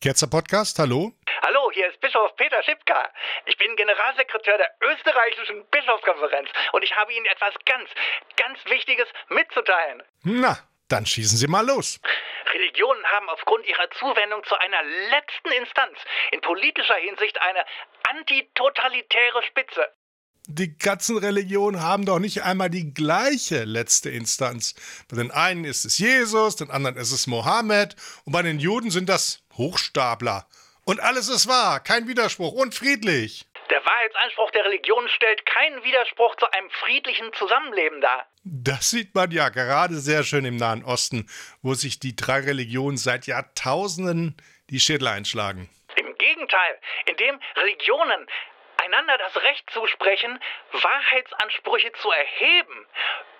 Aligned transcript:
Ketzer 0.00 0.28
Podcast, 0.28 0.78
hallo? 0.78 1.12
Hallo, 1.42 1.72
hier 1.74 1.88
ist 1.88 2.00
Bischof 2.00 2.30
Peter 2.36 2.62
Schipka. 2.62 3.10
Ich 3.46 3.56
bin 3.58 3.74
Generalsekretär 3.74 4.56
der 4.56 4.70
österreichischen 4.92 5.66
Bischofskonferenz 5.72 6.48
und 6.70 6.84
ich 6.84 6.94
habe 6.94 7.12
Ihnen 7.12 7.26
etwas 7.26 7.52
ganz, 7.66 7.90
ganz 8.36 8.64
Wichtiges 8.66 9.08
mitzuteilen. 9.28 10.04
Na, 10.22 10.56
dann 10.86 11.04
schießen 11.04 11.36
Sie 11.36 11.48
mal 11.48 11.66
los. 11.66 11.98
Religionen 12.54 13.04
haben 13.06 13.28
aufgrund 13.28 13.66
ihrer 13.66 13.90
Zuwendung 13.98 14.44
zu 14.44 14.54
einer 14.54 14.84
letzten 15.10 15.50
Instanz 15.58 15.98
in 16.30 16.42
politischer 16.42 16.94
Hinsicht 16.94 17.36
eine 17.42 17.64
antitotalitäre 18.08 19.42
Spitze. 19.48 19.88
Die 20.46 20.78
ganzen 20.78 21.18
Religionen 21.18 21.82
haben 21.82 22.06
doch 22.06 22.20
nicht 22.20 22.44
einmal 22.44 22.70
die 22.70 22.94
gleiche 22.94 23.64
letzte 23.64 24.10
Instanz. 24.10 24.76
Bei 25.10 25.16
den 25.16 25.32
einen 25.32 25.64
ist 25.64 25.84
es 25.84 25.98
Jesus, 25.98 26.54
den 26.54 26.70
anderen 26.70 26.96
ist 26.96 27.10
es 27.10 27.26
Mohammed 27.26 27.96
und 28.24 28.32
bei 28.32 28.42
den 28.42 28.60
Juden 28.60 28.90
sind 28.90 29.08
das 29.08 29.42
Hochstapler. 29.58 30.46
Und 30.84 31.00
alles 31.00 31.28
ist 31.28 31.48
wahr, 31.48 31.80
kein 31.80 32.08
Widerspruch 32.08 32.52
und 32.52 32.74
friedlich. 32.74 33.44
Der 33.68 33.84
Wahrheitsanspruch 33.84 34.50
der 34.52 34.64
Religion 34.64 35.06
stellt 35.08 35.44
keinen 35.44 35.84
Widerspruch 35.84 36.34
zu 36.36 36.50
einem 36.50 36.70
friedlichen 36.70 37.30
Zusammenleben 37.34 38.00
dar. 38.00 38.26
Das 38.44 38.88
sieht 38.88 39.14
man 39.14 39.30
ja 39.30 39.50
gerade 39.50 39.96
sehr 39.96 40.24
schön 40.24 40.46
im 40.46 40.56
Nahen 40.56 40.82
Osten, 40.82 41.28
wo 41.60 41.74
sich 41.74 42.00
die 42.00 42.16
drei 42.16 42.40
Religionen 42.40 42.96
seit 42.96 43.26
Jahrtausenden 43.26 44.36
die 44.70 44.80
Schädel 44.80 45.08
einschlagen. 45.08 45.68
Im 45.96 46.16
Gegenteil, 46.16 46.78
indem 47.04 47.38
Religionen 47.56 48.26
einander 48.78 49.18
das 49.18 49.36
Recht 49.42 49.68
zusprechen, 49.70 50.38
Wahrheitsansprüche 50.72 51.92
zu 52.00 52.10
erheben, 52.10 52.86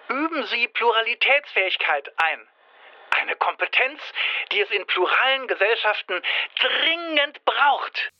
üben 0.09 0.47
sie 0.47 0.69
Pluralitätsfähigkeit 0.69 2.13
ein. 2.17 2.49
Eine 3.21 3.35
Kompetenz, 3.37 4.01
die 4.53 4.61
es 4.61 4.71
in 4.71 4.87
pluralen 4.87 5.49
Gesellschaften 5.49 6.23
dringend 6.61 7.45
braucht. 7.45 8.13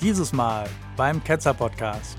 Dieses 0.00 0.32
Mal 0.32 0.68
beim 0.96 1.22
Ketzer 1.24 1.54
Podcast. 1.54 2.16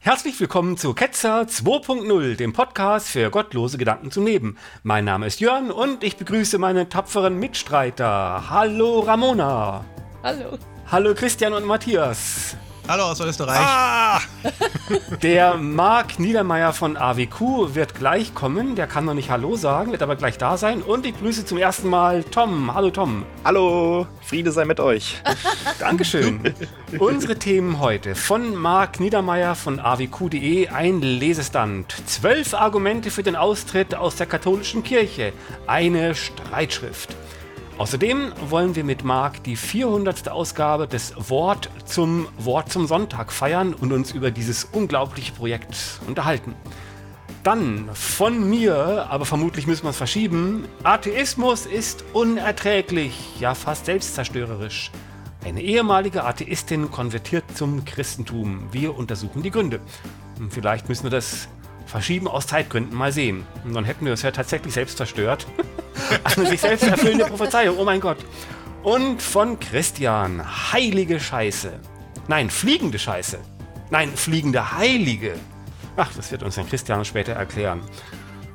Herzlich 0.00 0.40
willkommen 0.40 0.76
zu 0.76 0.94
Ketzer 0.94 1.42
2.0, 1.42 2.36
dem 2.36 2.52
Podcast 2.52 3.10
für 3.10 3.30
gottlose 3.30 3.78
Gedanken 3.78 4.10
zum 4.10 4.26
Leben. 4.26 4.58
Mein 4.82 5.04
Name 5.04 5.26
ist 5.26 5.38
Jörn 5.40 5.70
und 5.70 6.02
ich 6.02 6.16
begrüße 6.16 6.58
meine 6.58 6.88
tapferen 6.88 7.38
Mitstreiter. 7.38 8.50
Hallo 8.50 9.00
Ramona. 9.00 9.84
Hallo. 10.22 10.58
Hallo 10.90 11.12
Christian 11.14 11.52
und 11.52 11.66
Matthias. 11.66 12.56
Hallo 12.88 13.10
aus 13.10 13.20
Österreich. 13.20 13.60
Ah! 13.60 14.22
Der 15.22 15.58
Marc 15.58 16.18
Niedermeyer 16.18 16.72
von 16.72 16.96
AWQ 16.96 17.74
wird 17.74 17.94
gleich 17.94 18.34
kommen. 18.34 18.74
Der 18.74 18.86
kann 18.86 19.04
noch 19.04 19.12
nicht 19.12 19.28
Hallo 19.28 19.54
sagen, 19.56 19.92
wird 19.92 20.00
aber 20.00 20.16
gleich 20.16 20.38
da 20.38 20.56
sein. 20.56 20.80
Und 20.80 21.04
ich 21.04 21.18
grüße 21.18 21.44
zum 21.44 21.58
ersten 21.58 21.90
Mal 21.90 22.24
Tom. 22.24 22.72
Hallo 22.72 22.88
Tom. 22.88 23.26
Hallo, 23.44 24.06
Friede 24.22 24.50
sei 24.50 24.64
mit 24.64 24.80
euch. 24.80 25.20
Dankeschön. 25.78 26.54
Unsere 26.98 27.38
Themen 27.38 27.80
heute 27.80 28.14
von 28.14 28.56
Marc 28.56 28.98
Niedermeyer 28.98 29.56
von 29.56 29.80
awq.de 29.80 30.68
ein 30.68 31.02
Lesestand. 31.02 31.94
Zwölf 32.06 32.54
Argumente 32.54 33.10
für 33.10 33.22
den 33.22 33.36
Austritt 33.36 33.94
aus 33.94 34.16
der 34.16 34.26
katholischen 34.26 34.82
Kirche. 34.82 35.34
Eine 35.66 36.14
Streitschrift. 36.14 37.14
Außerdem 37.78 38.32
wollen 38.50 38.74
wir 38.74 38.82
mit 38.82 39.04
Marc 39.04 39.44
die 39.44 39.54
400. 39.54 40.28
Ausgabe 40.30 40.88
des 40.88 41.14
Wort 41.30 41.70
zum 41.84 42.26
Wort 42.36 42.72
zum 42.72 42.88
Sonntag 42.88 43.30
feiern 43.30 43.72
und 43.72 43.92
uns 43.92 44.10
über 44.10 44.32
dieses 44.32 44.64
unglaubliche 44.64 45.32
Projekt 45.32 46.00
unterhalten. 46.08 46.56
Dann 47.44 47.88
von 47.94 48.50
mir, 48.50 49.06
aber 49.08 49.24
vermutlich 49.24 49.68
müssen 49.68 49.84
wir 49.84 49.90
es 49.90 49.96
verschieben, 49.96 50.66
Atheismus 50.82 51.66
ist 51.66 52.04
unerträglich, 52.14 53.38
ja 53.38 53.54
fast 53.54 53.86
selbstzerstörerisch. 53.86 54.90
Eine 55.44 55.62
ehemalige 55.62 56.24
Atheistin 56.24 56.90
konvertiert 56.90 57.44
zum 57.54 57.84
Christentum. 57.84 58.64
Wir 58.72 58.98
untersuchen 58.98 59.44
die 59.44 59.52
Gründe. 59.52 59.78
Und 60.40 60.52
vielleicht 60.52 60.88
müssen 60.88 61.04
wir 61.04 61.10
das 61.10 61.48
verschieben 61.88 62.28
aus 62.28 62.46
Zeitgründen, 62.46 62.96
mal 62.96 63.12
sehen. 63.12 63.46
Und 63.64 63.74
dann 63.74 63.84
hätten 63.84 64.04
wir 64.04 64.12
es 64.12 64.22
ja 64.22 64.30
tatsächlich 64.30 64.74
selbst 64.74 64.98
zerstört. 64.98 65.46
Eine 66.24 66.46
sich 66.48 66.60
selbst 66.60 66.84
erfüllende 66.84 67.24
Prophezeiung, 67.24 67.78
oh 67.78 67.84
mein 67.84 68.00
Gott. 68.00 68.18
Und 68.82 69.20
von 69.20 69.58
Christian, 69.58 70.72
heilige 70.72 71.18
Scheiße. 71.18 71.72
Nein, 72.28 72.50
fliegende 72.50 72.98
Scheiße. 72.98 73.38
Nein, 73.90 74.10
fliegende 74.14 74.76
Heilige. 74.76 75.34
Ach, 75.96 76.10
das 76.14 76.30
wird 76.30 76.42
uns 76.42 76.54
dann 76.54 76.68
Christian 76.68 77.04
später 77.04 77.32
erklären. 77.32 77.80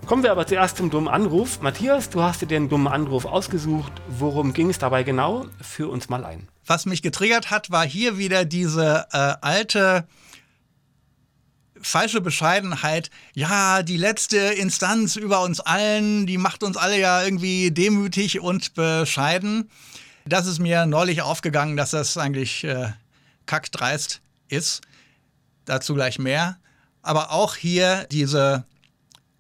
Kommen 0.06 0.24
wir 0.24 0.32
aber 0.32 0.46
zuerst 0.46 0.78
zum 0.78 0.90
dummen 0.90 1.08
Anruf. 1.08 1.62
Matthias, 1.62 2.10
du 2.10 2.22
hast 2.22 2.42
dir 2.42 2.46
den 2.46 2.70
dummen 2.70 2.88
Anruf 2.88 3.26
ausgesucht. 3.26 3.92
Worum 4.10 4.54
ging 4.54 4.70
es 4.70 4.78
dabei 4.78 5.04
genau? 5.04 5.46
Führ 5.62 5.90
uns 5.90 6.10
mal 6.10 6.24
ein. 6.26 6.48
Was 6.66 6.86
mich 6.86 7.02
getriggert 7.02 7.52
hat, 7.52 7.72
war 7.72 7.86
hier 7.86 8.18
wieder 8.18 8.46
diese 8.46 9.08
äh, 9.12 9.34
alte 9.42 10.06
falsche 11.84 12.22
Bescheidenheit. 12.22 13.10
Ja, 13.34 13.84
die 13.84 13.98
letzte 13.98 14.38
Instanz 14.38 15.16
über 15.16 15.42
uns 15.42 15.60
allen, 15.60 16.26
die 16.26 16.38
macht 16.38 16.64
uns 16.64 16.78
alle 16.78 17.00
ja 17.00 17.24
irgendwie 17.24 17.72
demütig 17.72 18.40
und 18.40 18.74
bescheiden. 18.74 19.70
Das 20.26 20.48
ist 20.48 20.60
mir 20.60 20.86
neulich 20.86 21.22
aufgegangen, 21.22 21.76
dass 21.78 21.92
das 21.92 22.18
eigentlich 22.18 22.64
äh, 22.64 22.92
kackdreist 23.46 24.22
ist. 24.48 24.82
Dazu 25.66 25.94
gleich 25.94 26.20
mehr. 26.20 26.58
Aber 27.02 27.32
auch 27.32 27.56
hier 27.56 28.08
diese 28.12 28.66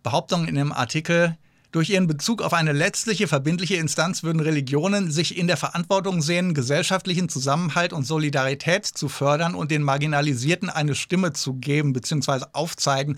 Behauptung 0.03 0.47
in 0.47 0.55
dem 0.55 0.73
Artikel, 0.73 1.37
durch 1.73 1.89
ihren 1.89 2.05
Bezug 2.05 2.43
auf 2.43 2.53
eine 2.53 2.71
letztliche 2.71 3.27
verbindliche 3.27 3.75
Instanz 3.75 4.21
würden 4.21 4.39
Religionen 4.39 5.11
sich 5.11 5.37
in 5.37 5.47
der 5.47 5.57
Verantwortung 5.57 6.21
sehen, 6.21 6.53
gesellschaftlichen 6.53 7.29
Zusammenhalt 7.29 7.93
und 7.93 8.05
Solidarität 8.05 8.85
zu 8.85 9.09
fördern 9.09 9.55
und 9.55 9.71
den 9.71 9.81
Marginalisierten 9.81 10.69
eine 10.69 10.93
Stimme 10.93 11.33
zu 11.33 11.55
geben 11.55 11.91
bzw. 11.91 12.45
aufzeigen, 12.53 13.17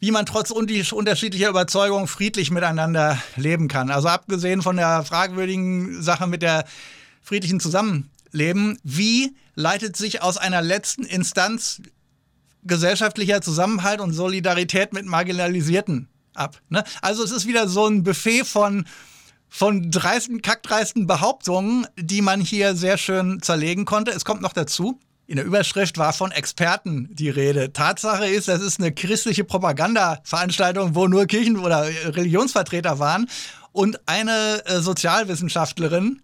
wie 0.00 0.10
man 0.10 0.26
trotz 0.26 0.50
unterschiedlicher 0.50 1.48
Überzeugungen 1.48 2.08
friedlich 2.08 2.50
miteinander 2.50 3.22
leben 3.36 3.68
kann. 3.68 3.90
Also 3.90 4.08
abgesehen 4.08 4.62
von 4.62 4.76
der 4.76 5.04
fragwürdigen 5.04 6.02
Sache 6.02 6.26
mit 6.26 6.42
der 6.42 6.64
friedlichen 7.22 7.60
Zusammenleben, 7.60 8.80
wie 8.82 9.36
leitet 9.54 9.96
sich 9.96 10.22
aus 10.22 10.38
einer 10.38 10.60
letzten 10.60 11.04
Instanz 11.04 11.80
gesellschaftlicher 12.64 13.42
Zusammenhalt 13.42 14.00
und 14.00 14.12
Solidarität 14.12 14.92
mit 14.92 15.06
Marginalisierten 15.06 16.08
ab. 16.34 16.60
Ne? 16.68 16.84
Also 17.02 17.22
es 17.24 17.30
ist 17.30 17.46
wieder 17.46 17.68
so 17.68 17.86
ein 17.86 18.02
Buffet 18.02 18.44
von 18.44 18.84
von 19.52 19.90
dreisten, 19.90 20.42
kackdreisten 20.42 21.08
Behauptungen, 21.08 21.84
die 21.98 22.22
man 22.22 22.40
hier 22.40 22.76
sehr 22.76 22.96
schön 22.96 23.42
zerlegen 23.42 23.84
konnte. 23.84 24.12
Es 24.12 24.24
kommt 24.24 24.42
noch 24.42 24.52
dazu, 24.52 25.00
in 25.30 25.36
der 25.36 25.44
Überschrift 25.44 25.96
war 25.96 26.12
von 26.12 26.32
Experten 26.32 27.08
die 27.12 27.30
Rede. 27.30 27.72
Tatsache 27.72 28.26
ist, 28.26 28.48
das 28.48 28.60
ist 28.60 28.80
eine 28.80 28.92
christliche 28.92 29.44
Propaganda-Veranstaltung, 29.44 30.96
wo 30.96 31.06
nur 31.06 31.26
Kirchen- 31.26 31.58
oder 31.58 31.86
Religionsvertreter 31.86 32.98
waren 32.98 33.28
und 33.70 34.00
eine 34.06 34.64
äh, 34.66 34.80
Sozialwissenschaftlerin. 34.80 36.20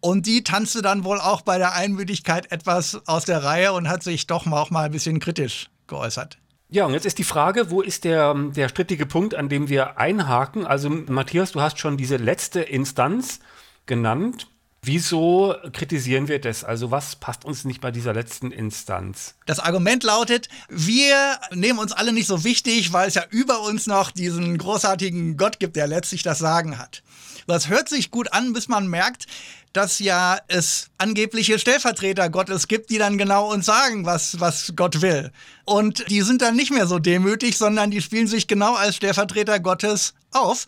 Und 0.00 0.26
die 0.26 0.44
tanzte 0.44 0.82
dann 0.82 1.04
wohl 1.04 1.18
auch 1.18 1.42
bei 1.42 1.58
der 1.58 1.72
Einmütigkeit 1.72 2.52
etwas 2.52 3.06
aus 3.06 3.24
der 3.24 3.42
Reihe 3.42 3.72
und 3.72 3.88
hat 3.88 4.02
sich 4.02 4.26
doch 4.26 4.46
auch 4.46 4.70
mal 4.70 4.84
ein 4.84 4.92
bisschen 4.92 5.18
kritisch 5.18 5.70
geäußert. 5.86 6.38
Ja, 6.72 6.86
und 6.86 6.92
jetzt 6.92 7.06
ist 7.06 7.18
die 7.18 7.24
Frage, 7.24 7.70
wo 7.72 7.80
ist 7.80 8.04
der, 8.04 8.32
der 8.34 8.68
strittige 8.68 9.04
Punkt, 9.04 9.34
an 9.34 9.48
dem 9.48 9.68
wir 9.68 9.98
einhaken? 9.98 10.66
Also 10.66 10.88
Matthias, 10.88 11.50
du 11.52 11.60
hast 11.60 11.80
schon 11.80 11.96
diese 11.96 12.16
letzte 12.16 12.60
Instanz 12.60 13.40
genannt. 13.86 14.46
Wieso 14.82 15.54
kritisieren 15.74 16.28
wir 16.28 16.40
das? 16.40 16.64
Also 16.64 16.90
was 16.90 17.16
passt 17.16 17.44
uns 17.44 17.66
nicht 17.66 17.82
bei 17.82 17.90
dieser 17.90 18.14
letzten 18.14 18.50
Instanz? 18.50 19.34
Das 19.44 19.58
Argument 19.58 20.02
lautet, 20.04 20.48
wir 20.70 21.38
nehmen 21.52 21.78
uns 21.78 21.92
alle 21.92 22.14
nicht 22.14 22.26
so 22.26 22.44
wichtig, 22.44 22.92
weil 22.92 23.06
es 23.06 23.14
ja 23.14 23.24
über 23.28 23.60
uns 23.60 23.86
noch 23.86 24.10
diesen 24.10 24.56
großartigen 24.56 25.36
Gott 25.36 25.58
gibt, 25.58 25.76
der 25.76 25.86
letztlich 25.86 26.22
das 26.22 26.38
Sagen 26.38 26.78
hat. 26.78 27.02
Das 27.46 27.68
hört 27.68 27.88
sich 27.88 28.10
gut 28.10 28.32
an, 28.32 28.52
bis 28.54 28.68
man 28.68 28.86
merkt, 28.86 29.26
dass 29.72 29.98
ja 29.98 30.38
es 30.48 30.90
angebliche 30.98 31.58
Stellvertreter 31.58 32.30
Gottes 32.30 32.66
gibt, 32.66 32.90
die 32.90 32.98
dann 32.98 33.18
genau 33.18 33.52
uns 33.52 33.66
sagen, 33.66 34.06
was, 34.06 34.40
was 34.40 34.72
Gott 34.76 35.02
will. 35.02 35.30
Und 35.64 36.08
die 36.10 36.22
sind 36.22 36.42
dann 36.42 36.56
nicht 36.56 36.72
mehr 36.72 36.86
so 36.86 36.98
demütig, 36.98 37.58
sondern 37.58 37.90
die 37.90 38.02
spielen 38.02 38.26
sich 38.26 38.48
genau 38.48 38.74
als 38.74 38.96
Stellvertreter 38.96 39.60
Gottes 39.60 40.14
auf. 40.32 40.66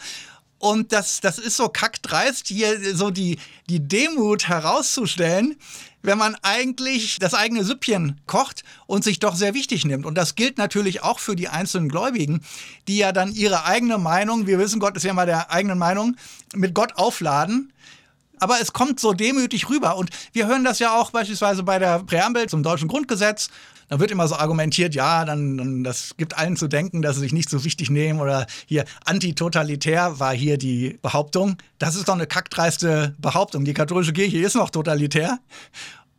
Und 0.63 0.93
das, 0.93 1.21
das 1.21 1.39
ist 1.39 1.57
so 1.57 1.69
kackdreist, 1.69 2.47
hier 2.47 2.95
so 2.95 3.11
die, 3.11 3.41
die 3.69 3.81
Demut 3.81 4.47
herauszustellen, 4.47 5.57
wenn 6.03 6.19
man 6.19 6.37
eigentlich 6.43 7.19
das 7.19 7.35
eigene 7.35 7.65
Süppchen 7.65 8.21
kocht 8.29 8.63
und 8.87 9.03
sich 9.03 9.19
doch 9.19 9.35
sehr 9.35 9.55
wichtig 9.55 9.85
nimmt. 9.85 10.07
Und 10.07 10.15
das 10.15 10.37
gilt 10.37 10.59
natürlich 10.59 11.03
auch 11.03 11.19
für 11.19 11.35
die 11.35 11.49
einzelnen 11.49 11.89
Gläubigen, 11.89 12.45
die 12.87 12.99
ja 12.99 13.11
dann 13.11 13.33
ihre 13.33 13.65
eigene 13.65 13.99
Meinung, 13.99 14.47
wir 14.47 14.61
wissen, 14.61 14.79
Gott 14.79 14.97
ist 14.97 15.03
ja 15.03 15.13
mal 15.13 15.27
der 15.27 15.51
eigenen 15.51 15.79
Meinung, 15.79 16.17
mit 16.55 16.75
Gott 16.75 16.95
aufladen 16.95 17.73
aber 18.39 18.61
es 18.61 18.73
kommt 18.73 18.99
so 18.99 19.13
demütig 19.13 19.71
rüber. 19.71 19.97
Und 19.97 20.11
wir 20.33 20.49
hören 20.49 20.65
das 20.65 20.81
ja 20.81 20.99
auch 20.99 21.13
beispielsweise 21.13 21.63
bei 21.63 21.79
der 21.79 22.01
Präambel 22.01 22.49
zum 22.49 22.65
deutschen 22.65 22.89
Grundgesetz. 22.89 23.51
Da 23.93 24.01
wird 24.01 24.11
immer 24.11 24.27
so 24.27 24.37
argumentiert, 24.37 24.95
ja, 24.95 25.27
dann, 25.27 25.59
dann 25.59 25.85
das 25.85 26.15
gibt 26.17 26.39
allen 26.39 26.57
zu 26.57 26.67
denken, 26.67 27.03
dass 27.03 27.17
sie 27.17 27.21
sich 27.21 27.35
nicht 27.35 27.51
so 27.51 27.63
wichtig 27.63 27.91
nehmen 27.91 28.21
oder 28.21 28.47
hier 28.65 28.87
antitotalitär 29.05 30.19
war 30.19 30.33
hier 30.33 30.57
die 30.57 30.99
Behauptung. 31.03 31.59
Das 31.79 31.95
ist 31.95 32.09
doch 32.09 32.15
eine 32.15 32.27
kackdreiste 32.27 33.15
Behauptung. 33.19 33.67
Die 33.67 33.75
katholische 33.75 34.15
Kirche 34.15 34.39
ist 34.39 34.55
noch 34.55 34.71
totalitär. 34.71 35.41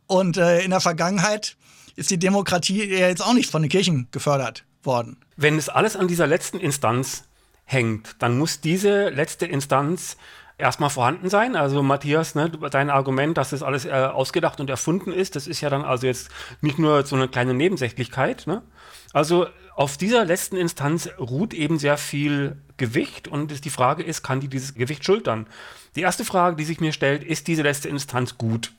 Und 0.06 0.36
äh, 0.36 0.60
in 0.60 0.70
der 0.70 0.78
Vergangenheit 0.78 1.56
ist 1.96 2.12
die 2.12 2.16
Demokratie 2.16 2.84
ja 2.84 3.08
jetzt 3.08 3.26
auch 3.26 3.34
nicht 3.34 3.50
von 3.50 3.62
den 3.62 3.68
Kirchen 3.72 4.06
gefördert 4.12 4.64
worden. 4.84 5.16
Wenn 5.34 5.58
es 5.58 5.68
alles 5.68 5.96
an 5.96 6.06
dieser 6.06 6.28
letzten 6.28 6.60
Instanz 6.60 7.24
hängt, 7.64 8.14
dann 8.20 8.38
muss 8.38 8.60
diese 8.60 9.08
letzte 9.08 9.46
Instanz 9.46 10.16
erstmal 10.58 10.90
vorhanden 10.90 11.28
sein. 11.28 11.56
Also 11.56 11.82
Matthias, 11.82 12.34
ne, 12.34 12.50
dein 12.50 12.90
Argument, 12.90 13.36
dass 13.36 13.50
das 13.50 13.62
alles 13.62 13.84
äh, 13.84 13.90
ausgedacht 13.90 14.60
und 14.60 14.70
erfunden 14.70 15.12
ist, 15.12 15.36
das 15.36 15.46
ist 15.46 15.60
ja 15.60 15.70
dann 15.70 15.82
also 15.82 16.06
jetzt 16.06 16.30
nicht 16.60 16.78
nur 16.78 17.04
so 17.04 17.16
eine 17.16 17.28
kleine 17.28 17.54
Nebensächlichkeit. 17.54 18.46
Ne? 18.46 18.62
Also 19.12 19.46
auf 19.76 19.96
dieser 19.96 20.24
letzten 20.24 20.56
Instanz 20.56 21.08
ruht 21.18 21.52
eben 21.52 21.78
sehr 21.78 21.96
viel 21.96 22.56
Gewicht 22.76 23.26
und 23.28 23.64
die 23.64 23.70
Frage 23.70 24.02
ist, 24.02 24.22
kann 24.22 24.40
die 24.40 24.48
dieses 24.48 24.74
Gewicht 24.74 25.04
schultern? 25.04 25.46
Die 25.96 26.02
erste 26.02 26.24
Frage, 26.24 26.56
die 26.56 26.64
sich 26.64 26.80
mir 26.80 26.92
stellt, 26.92 27.24
ist 27.24 27.48
diese 27.48 27.62
letzte 27.62 27.88
Instanz 27.88 28.38
gut? 28.38 28.72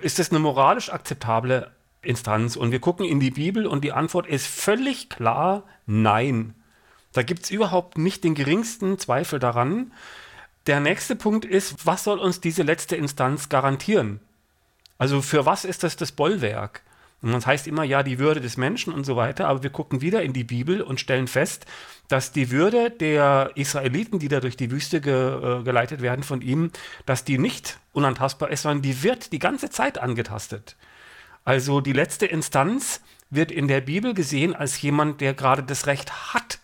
Ist 0.00 0.18
das 0.18 0.30
eine 0.30 0.38
moralisch 0.38 0.90
akzeptable 0.90 1.70
Instanz? 2.00 2.56
Und 2.56 2.72
wir 2.72 2.80
gucken 2.80 3.04
in 3.04 3.20
die 3.20 3.30
Bibel 3.30 3.66
und 3.66 3.84
die 3.84 3.92
Antwort 3.92 4.26
ist 4.26 4.46
völlig 4.46 5.10
klar, 5.10 5.64
nein. 5.86 6.54
Da 7.12 7.22
gibt 7.22 7.44
es 7.44 7.50
überhaupt 7.50 7.98
nicht 7.98 8.24
den 8.24 8.34
geringsten 8.34 8.98
Zweifel 8.98 9.38
daran. 9.38 9.92
Der 10.66 10.80
nächste 10.80 11.16
Punkt 11.16 11.44
ist, 11.44 11.86
was 11.86 12.04
soll 12.04 12.18
uns 12.18 12.40
diese 12.40 12.62
letzte 12.62 12.96
Instanz 12.96 13.48
garantieren? 13.48 14.20
Also 14.96 15.20
für 15.20 15.44
was 15.44 15.64
ist 15.64 15.82
das 15.82 15.96
das 15.96 16.12
Bollwerk? 16.12 16.82
Und 17.22 17.32
das 17.32 17.46
heißt 17.46 17.66
immer, 17.68 17.84
ja, 17.84 18.02
die 18.02 18.18
Würde 18.18 18.40
des 18.40 18.56
Menschen 18.56 18.92
und 18.92 19.04
so 19.04 19.16
weiter, 19.16 19.46
aber 19.46 19.62
wir 19.62 19.70
gucken 19.70 20.00
wieder 20.00 20.22
in 20.22 20.32
die 20.32 20.44
Bibel 20.44 20.82
und 20.82 21.00
stellen 21.00 21.28
fest, 21.28 21.66
dass 22.08 22.32
die 22.32 22.50
Würde 22.50 22.90
der 22.90 23.52
Israeliten, 23.54 24.18
die 24.18 24.28
da 24.28 24.40
durch 24.40 24.56
die 24.56 24.72
Wüste 24.72 25.00
ge, 25.00 25.60
äh, 25.60 25.62
geleitet 25.62 26.02
werden 26.02 26.24
von 26.24 26.40
ihm, 26.42 26.70
dass 27.06 27.24
die 27.24 27.38
nicht 27.38 27.78
unantastbar 27.92 28.50
ist, 28.50 28.62
sondern 28.62 28.82
die 28.82 29.04
wird 29.04 29.32
die 29.32 29.38
ganze 29.38 29.70
Zeit 29.70 29.98
angetastet. 29.98 30.76
Also 31.44 31.80
die 31.80 31.92
letzte 31.92 32.26
Instanz 32.26 33.00
wird 33.30 33.50
in 33.50 33.68
der 33.68 33.80
Bibel 33.80 34.14
gesehen 34.14 34.54
als 34.54 34.80
jemand, 34.82 35.20
der 35.20 35.34
gerade 35.34 35.62
das 35.62 35.86
Recht 35.86 36.34
hat, 36.34 36.58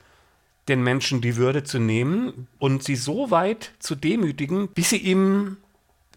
den 0.69 0.83
Menschen 0.83 1.21
die 1.21 1.37
Würde 1.37 1.65
zu 1.65 1.79
nehmen 1.79 2.49
und 2.59 2.83
sie 2.85 2.97
so 2.97 3.31
weit 3.31 3.73
zu 3.79 3.95
demütigen, 3.95 4.69
bis 4.69 4.91
sie 4.91 4.99
ihm, 4.99 5.57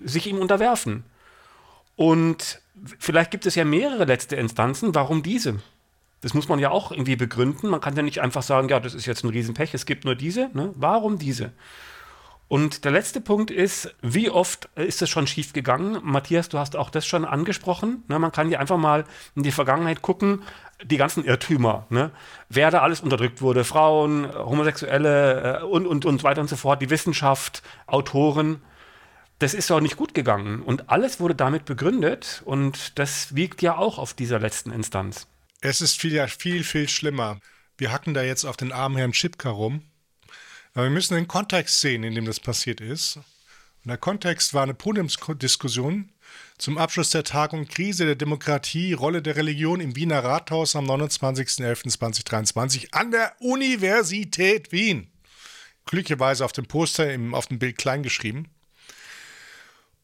sich 0.04 0.28
ihm 0.28 0.38
unterwerfen. 0.38 1.04
Und 1.96 2.62
vielleicht 3.00 3.32
gibt 3.32 3.46
es 3.46 3.56
ja 3.56 3.66
mehrere 3.66 4.06
letzte 4.06 4.36
Instanzen. 4.36 4.96
Warum 4.96 5.24
diese? 5.24 5.60
Das 6.22 6.34
muss 6.34 6.48
man 6.48 6.60
ja 6.60 6.70
auch 6.70 6.92
irgendwie 6.92 7.16
begründen. 7.16 7.70
Man 7.70 7.82
kann 7.82 7.96
ja 7.96 8.04
nicht 8.04 8.22
einfach 8.22 8.44
sagen, 8.44 8.70
ja, 8.70 8.80
das 8.80 8.94
ist 8.94 9.06
jetzt 9.06 9.24
ein 9.24 9.30
Riesenpech, 9.30 9.74
es 9.74 9.86
gibt 9.86 10.06
nur 10.06 10.16
diese. 10.16 10.50
Ne? 10.54 10.72
Warum 10.76 11.18
diese? 11.18 11.52
Und 12.48 12.84
der 12.84 12.92
letzte 12.92 13.22
Punkt 13.22 13.50
ist, 13.50 13.96
wie 14.02 14.30
oft 14.30 14.68
ist 14.76 15.02
es 15.02 15.10
schon 15.10 15.26
schief 15.26 15.54
gegangen? 15.54 16.00
Matthias, 16.04 16.50
du 16.50 16.60
hast 16.60 16.76
auch 16.76 16.90
das 16.90 17.06
schon 17.06 17.24
angesprochen. 17.24 18.04
Ne? 18.10 18.20
Man 18.20 18.34
kann 18.34 18.52
ja 18.52 18.60
einfach 18.60 18.78
mal 18.78 19.06
in 19.36 19.44
die 19.44 19.54
Vergangenheit 19.54 20.02
gucken 20.02 20.44
die 20.84 20.98
ganzen 20.98 21.26
Irrtümer, 21.26 21.86
ne? 21.90 22.12
wer 22.50 22.72
da 22.72 22.82
alles 22.82 23.02
unterdrückt 23.02 23.42
wurde, 23.42 23.64
Frauen, 23.64 24.34
Homosexuelle 24.34 25.60
äh, 25.60 25.64
und, 25.64 25.88
und, 25.88 26.06
und 26.06 26.24
weiter 26.24 26.42
und 26.42 26.50
so 26.50 26.56
fort, 26.56 26.82
die 26.82 26.90
Wissenschaft, 26.90 27.62
Autoren, 27.88 28.62
das 29.40 29.54
ist 29.54 29.72
auch 29.72 29.80
nicht 29.80 29.98
gut 29.98 30.14
gegangen. 30.14 30.62
Und 30.62 30.90
alles 30.90 31.20
wurde 31.20 31.34
damit 31.34 31.66
begründet 31.66 32.44
und 32.46 33.00
das 33.00 33.36
wiegt 33.36 33.62
ja 33.62 33.76
auch 33.76 33.98
auf 33.98 34.14
dieser 34.14 34.40
letzten 34.40 34.72
Instanz. 34.72 35.28
Es 35.62 35.82
ist 35.82 36.00
viel, 36.00 36.28
viel, 36.28 36.64
viel 36.64 36.88
schlimmer. 36.88 37.40
Wir 37.78 37.92
hacken 37.92 38.14
da 38.14 38.22
jetzt 38.22 38.46
auf 38.46 38.58
den 38.58 38.72
armen 38.72 38.98
Herrn 38.98 39.14
Schipka 39.14 39.50
rum. 39.50 39.82
Aber 40.74 40.84
wir 40.84 40.92
müssen 40.92 41.16
den 41.16 41.28
Kontext 41.28 41.82
sehen, 41.82 42.04
in 42.04 42.16
dem 42.16 42.26
das 42.26 42.40
passiert 42.40 42.82
ist. 42.82 43.18
Und 43.18 43.90
der 43.90 43.98
Kontext 43.98 44.54
war 44.54 44.64
eine 44.64 44.76
Podiumsdiskussion 44.76 46.11
zum 46.58 46.78
Abschluss 46.78 47.10
der 47.10 47.24
Tagung 47.24 47.68
Krise 47.68 48.06
der 48.06 48.16
Demokratie, 48.16 48.94
Rolle 48.94 49.22
der 49.22 49.36
Religion 49.36 49.80
im 49.80 49.96
Wiener 49.96 50.24
Rathaus 50.24 50.76
am 50.76 50.86
29.11.2023 50.86 52.94
an 52.94 53.12
der 53.12 53.34
Universität 53.40 54.72
Wien. 54.72 55.08
Glücklicherweise 55.86 56.46
auf 56.46 56.52
dem 56.52 56.68
Poster, 56.68 57.12
im, 57.12 57.34
auf 57.34 57.48
dem 57.48 57.60
Bild 57.60 57.78
klein 57.78 58.04
geschrieben. 58.04 58.48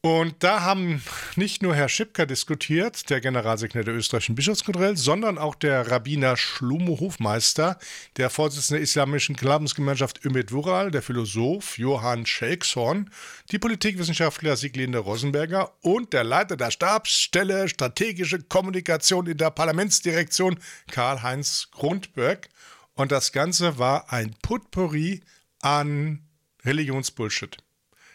Und 0.07 0.41
da 0.41 0.61
haben 0.61 1.03
nicht 1.35 1.61
nur 1.61 1.75
Herr 1.75 1.89
Schipka 1.89 2.25
diskutiert, 2.25 3.09
der 3.09 3.19
Generalsekretär 3.19 3.83
der 3.83 3.93
österreichischen 3.93 4.35
Bischofskontrolle, 4.35 4.95
sondern 4.95 5.37
auch 5.37 5.53
der 5.53 5.91
Rabbiner 5.91 6.37
Schlumo 6.37 6.97
Hofmeister, 7.01 7.77
der 8.15 8.29
Vorsitzende 8.29 8.77
der 8.77 8.83
islamischen 8.83 9.35
Glaubensgemeinschaft 9.35 10.23
Ümit 10.23 10.53
Wural, 10.53 10.91
der 10.91 11.01
Philosoph 11.01 11.77
Johann 11.77 12.25
Shakeshorn, 12.25 13.09
die 13.51 13.59
Politikwissenschaftler 13.59 14.55
Sieglinde 14.55 14.99
Rosenberger 14.99 15.73
und 15.81 16.13
der 16.13 16.23
Leiter 16.23 16.55
der 16.55 16.71
Stabsstelle 16.71 17.67
Strategische 17.67 18.41
Kommunikation 18.41 19.27
in 19.27 19.35
der 19.35 19.51
Parlamentsdirektion 19.51 20.57
Karl-Heinz 20.89 21.67
Grundberg. 21.71 22.47
Und 22.93 23.11
das 23.11 23.33
Ganze 23.33 23.77
war 23.77 24.13
ein 24.13 24.33
Putpourri 24.41 25.19
an 25.59 26.21
Religionsbullshit. 26.63 27.57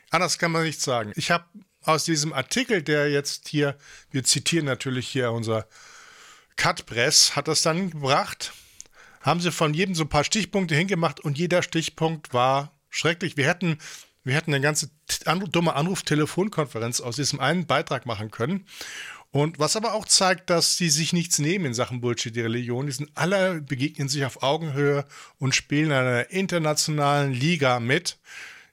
Anders 0.09 0.39
kann 0.39 0.53
man 0.53 0.63
nicht 0.65 0.81
sagen. 0.81 1.13
Ich 1.17 1.31
habe 1.31 1.45
aus 1.83 2.05
diesem 2.05 2.33
Artikel, 2.33 2.83
der 2.83 3.11
jetzt 3.11 3.49
hier, 3.49 3.77
wir 4.11 4.25
zitieren 4.25 4.67
natürlich 4.67 5.09
hier 5.09 5.33
unser 5.33 5.67
Cutpress, 6.57 7.35
hat 7.37 7.49
das 7.49 7.63
dann 7.63 7.91
gebracht, 7.91 8.53
haben 9.21 9.41
sie 9.41 9.53
von 9.53 9.75
jedem 9.75 9.95
so 9.95 10.05
ein 10.05 10.09
paar 10.09 10.25
Stichpunkte 10.25 10.75
hingemacht 10.75 11.21
und 11.21 11.39
jeder 11.39 11.63
Stichpunkt 11.63 12.33
war 12.35 12.73
schrecklich. 12.91 13.37
Wir 13.37 13.47
hätten, 13.47 13.79
wir 14.25 14.35
hätten 14.35 14.53
eine 14.53 14.63
ganze 14.63 14.91
dumme 15.51 15.75
Anruf-Telefonkonferenz 15.75 17.01
aus 17.01 17.17
diesem 17.17 17.41
einen 17.41 17.67
Beitrag 17.67 18.07
machen 18.07 18.31
können. 18.31 18.67
Und 19.33 19.59
was 19.59 19.77
aber 19.77 19.95
auch 19.95 20.05
zeigt, 20.05 20.51
dass 20.51 20.77
sie 20.77 20.91
sich 20.91 21.15
nichts 21.15 21.39
nehmen 21.39 21.65
in 21.65 21.75
Sachen 21.75 22.03
Bullshit, 22.03 22.37
die 22.37 22.43
Religion. 22.43 22.87
Die 22.87 22.93
sind 22.93 23.11
alle, 23.15 23.63
begegnen 23.63 24.11
sich 24.11 24.27
auf 24.27 24.43
Augenhöhe 24.43 25.07
und 25.39 25.55
spielen 25.55 25.87
in 25.87 25.93
einer 25.93 26.31
internationalen 26.31 27.33
Liga 27.33 27.81
mit. 27.81 28.19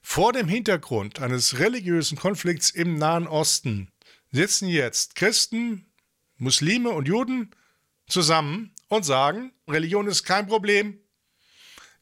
Vor 0.02 0.32
dem 0.32 0.48
Hintergrund 0.48 1.20
eines 1.20 1.58
religiösen 1.58 2.18
Konflikts 2.18 2.70
im 2.70 2.96
Nahen 2.96 3.26
Osten 3.26 3.92
sitzen 4.32 4.68
jetzt 4.68 5.14
Christen, 5.14 5.86
Muslime 6.36 6.90
und 6.90 7.06
Juden 7.06 7.50
zusammen 8.08 8.74
und 8.88 9.04
sagen, 9.04 9.52
Religion 9.68 10.06
ist 10.06 10.24
kein 10.24 10.46
Problem. 10.46 10.98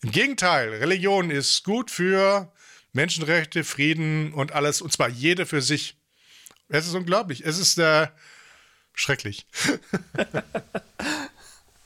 Im 0.02 0.12
Gegenteil, 0.12 0.68
Religion 0.74 1.30
ist 1.30 1.64
gut 1.64 1.90
für 1.90 2.52
Menschenrechte, 2.92 3.64
Frieden 3.64 4.32
und 4.32 4.52
alles, 4.52 4.80
und 4.80 4.92
zwar 4.92 5.08
jede 5.08 5.44
für 5.44 5.60
sich. 5.60 5.96
Es 6.68 6.86
ist 6.86 6.94
unglaublich. 6.94 7.44
Es 7.44 7.58
ist 7.58 7.78
äh, 7.78 8.08
schrecklich. 8.94 9.46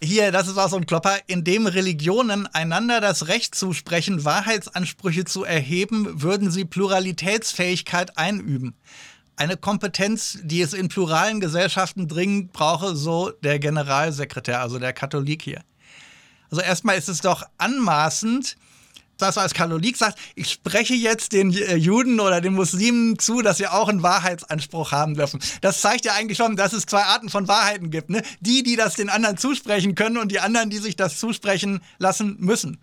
Hier, 0.05 0.33
das 0.33 0.49
ist 0.49 0.59
auch 0.59 0.69
so 0.69 0.77
ein 0.77 0.87
Klopper, 0.87 1.17
in 1.29 1.45
dem 1.45 1.69
Religionen 1.69 2.49
einander 2.49 3.01
das 3.01 3.29
Recht 3.29 3.55
zusprechen, 3.55 4.25
Wahrheitsansprüche 4.25 5.25
zu 5.25 5.45
erheben, 5.45 6.21
würden 6.21 6.51
sie 6.51 6.65
Pluralitätsfähigkeit 6.65 8.19
einüben. 8.19 8.75
Eine 9.37 9.57
Kompetenz, 9.57 10.41
die 10.43 10.61
es 10.61 10.73
in 10.73 10.89
pluralen 10.89 11.39
Gesellschaften 11.39 12.09
dringend 12.09 12.53
brauche, 12.53 12.97
so 12.97 13.31
der 13.45 13.61
Generalsekretär, 13.61 14.61
also 14.61 14.81
der 14.81 14.93
Katholik 14.93 15.43
hier. 15.43 15.63
Also 16.51 16.63
erstmal 16.63 16.99
ist 16.99 17.09
es 17.09 17.21
doch 17.21 17.45
anmaßend, 17.59 18.57
dass 19.23 19.37
du 19.37 19.41
als 19.41 19.55
Katholik 19.55 19.97
sagst, 19.97 20.19
ich 20.35 20.51
spreche 20.51 20.95
jetzt 20.95 21.33
den 21.33 21.53
äh, 21.53 21.77
Juden 21.77 22.21
oder 22.21 22.41
den 22.41 22.55
Muslimen 22.55 23.19
zu, 23.19 23.43
dass 23.43 23.59
sie 23.59 23.67
auch 23.67 23.89
einen 23.89 24.03
Wahrheitsanspruch 24.03 24.93
haben 24.93 25.15
dürfen. 25.15 25.41
Das 25.61 25.81
zeigt 25.81 26.05
ja 26.05 26.13
eigentlich 26.13 26.39
schon, 26.39 26.57
dass 26.57 26.73
es 26.73 26.87
zwei 26.87 27.03
Arten 27.03 27.29
von 27.29 27.49
Wahrheiten 27.49 27.91
gibt. 27.91 28.11
Ne? 28.11 28.23
Die, 28.41 28.63
die 28.63 28.77
das 28.77 28.95
den 28.95 29.09
anderen 29.09 29.37
zusprechen 29.37 29.95
können 29.95 30.19
und 30.19 30.31
die 30.31 30.41
anderen, 30.41 30.71
die 30.71 30.79
sich 30.79 30.97
das 30.97 31.19
zusprechen 31.19 31.81
lassen 31.99 32.37
müssen 32.39 32.79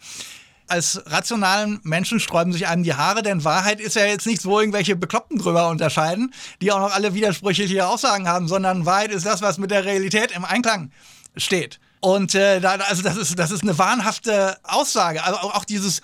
als 0.70 1.02
rationalen 1.08 1.80
Menschen 1.84 2.20
sträuben 2.20 2.54
sich 2.54 2.68
einem 2.68 2.84
die 2.84 2.94
Haare, 2.94 3.24
denn 3.24 3.44
Wahrheit 3.44 3.82
ist 3.82 3.96
ja 3.96 4.06
jetzt 4.06 4.28
nichts, 4.28 4.46
wo 4.46 4.60
irgendwelche 4.60 4.96
Bekloppten 4.96 5.40
drüber 5.40 5.70
unterscheiden, 5.70 6.34
die 6.62 6.72
auch 6.72 6.80
noch 6.80 6.94
alle 6.94 7.14
widersprüchliche 7.14 7.88
Aussagen 7.88 8.28
haben, 8.28 8.48
sondern 8.48 8.86
Wahrheit 8.86 9.12
ist 9.12 9.26
das, 9.26 9.42
was 9.42 9.58
mit 9.58 9.72
der 9.72 9.86
Realität 9.86 10.32
im 10.32 10.46
Einklang 10.46 10.92
steht. 11.36 11.80
Und 12.02 12.34
äh, 12.34 12.62
da, 12.62 12.76
also 12.76 13.02
das 13.02 13.18
ist, 13.18 13.38
das 13.38 13.52
ist 13.52 13.64
eine 13.64 13.78
wahnhafte 13.78 14.58
Aussage. 14.64 15.24
Also 15.24 15.40
auch, 15.40 15.56
auch 15.56 15.66
dieses, 15.66 16.02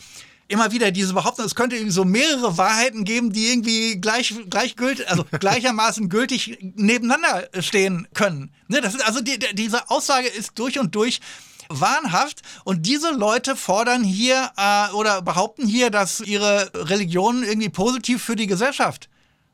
immer 0.47 0.71
wieder 0.71 0.91
diese 0.91 1.13
Behauptung, 1.13 1.45
es 1.45 1.55
könnte 1.55 1.75
irgendwie 1.75 1.93
so 1.93 2.05
mehrere 2.05 2.57
Wahrheiten 2.57 3.03
geben, 3.03 3.33
die 3.33 3.47
irgendwie 3.47 3.99
gleich, 3.99 4.33
gleich 4.49 4.75
gültig, 4.75 5.09
also 5.09 5.25
gleichermaßen 5.39 6.09
gültig 6.09 6.57
nebeneinander 6.61 7.49
stehen 7.59 8.07
können. 8.13 8.51
Ne, 8.67 8.81
das 8.81 8.93
ist, 8.95 9.05
also 9.05 9.21
die, 9.21 9.39
diese 9.53 9.89
Aussage 9.89 10.27
ist 10.27 10.51
durch 10.55 10.79
und 10.79 10.93
durch 10.95 11.19
wahnhaft 11.67 12.41
und 12.63 12.85
diese 12.85 13.11
Leute 13.11 13.55
fordern 13.55 14.03
hier 14.03 14.51
äh, 14.55 14.91
oder 14.93 15.23
behaupten 15.23 15.67
hier, 15.67 15.89
dass 15.89 16.21
ihre 16.21 16.69
Religion 16.75 17.43
irgendwie 17.43 17.69
positiv 17.69 18.23
für 18.23 18.35
die 18.35 18.47
Gesellschaft 18.47 19.09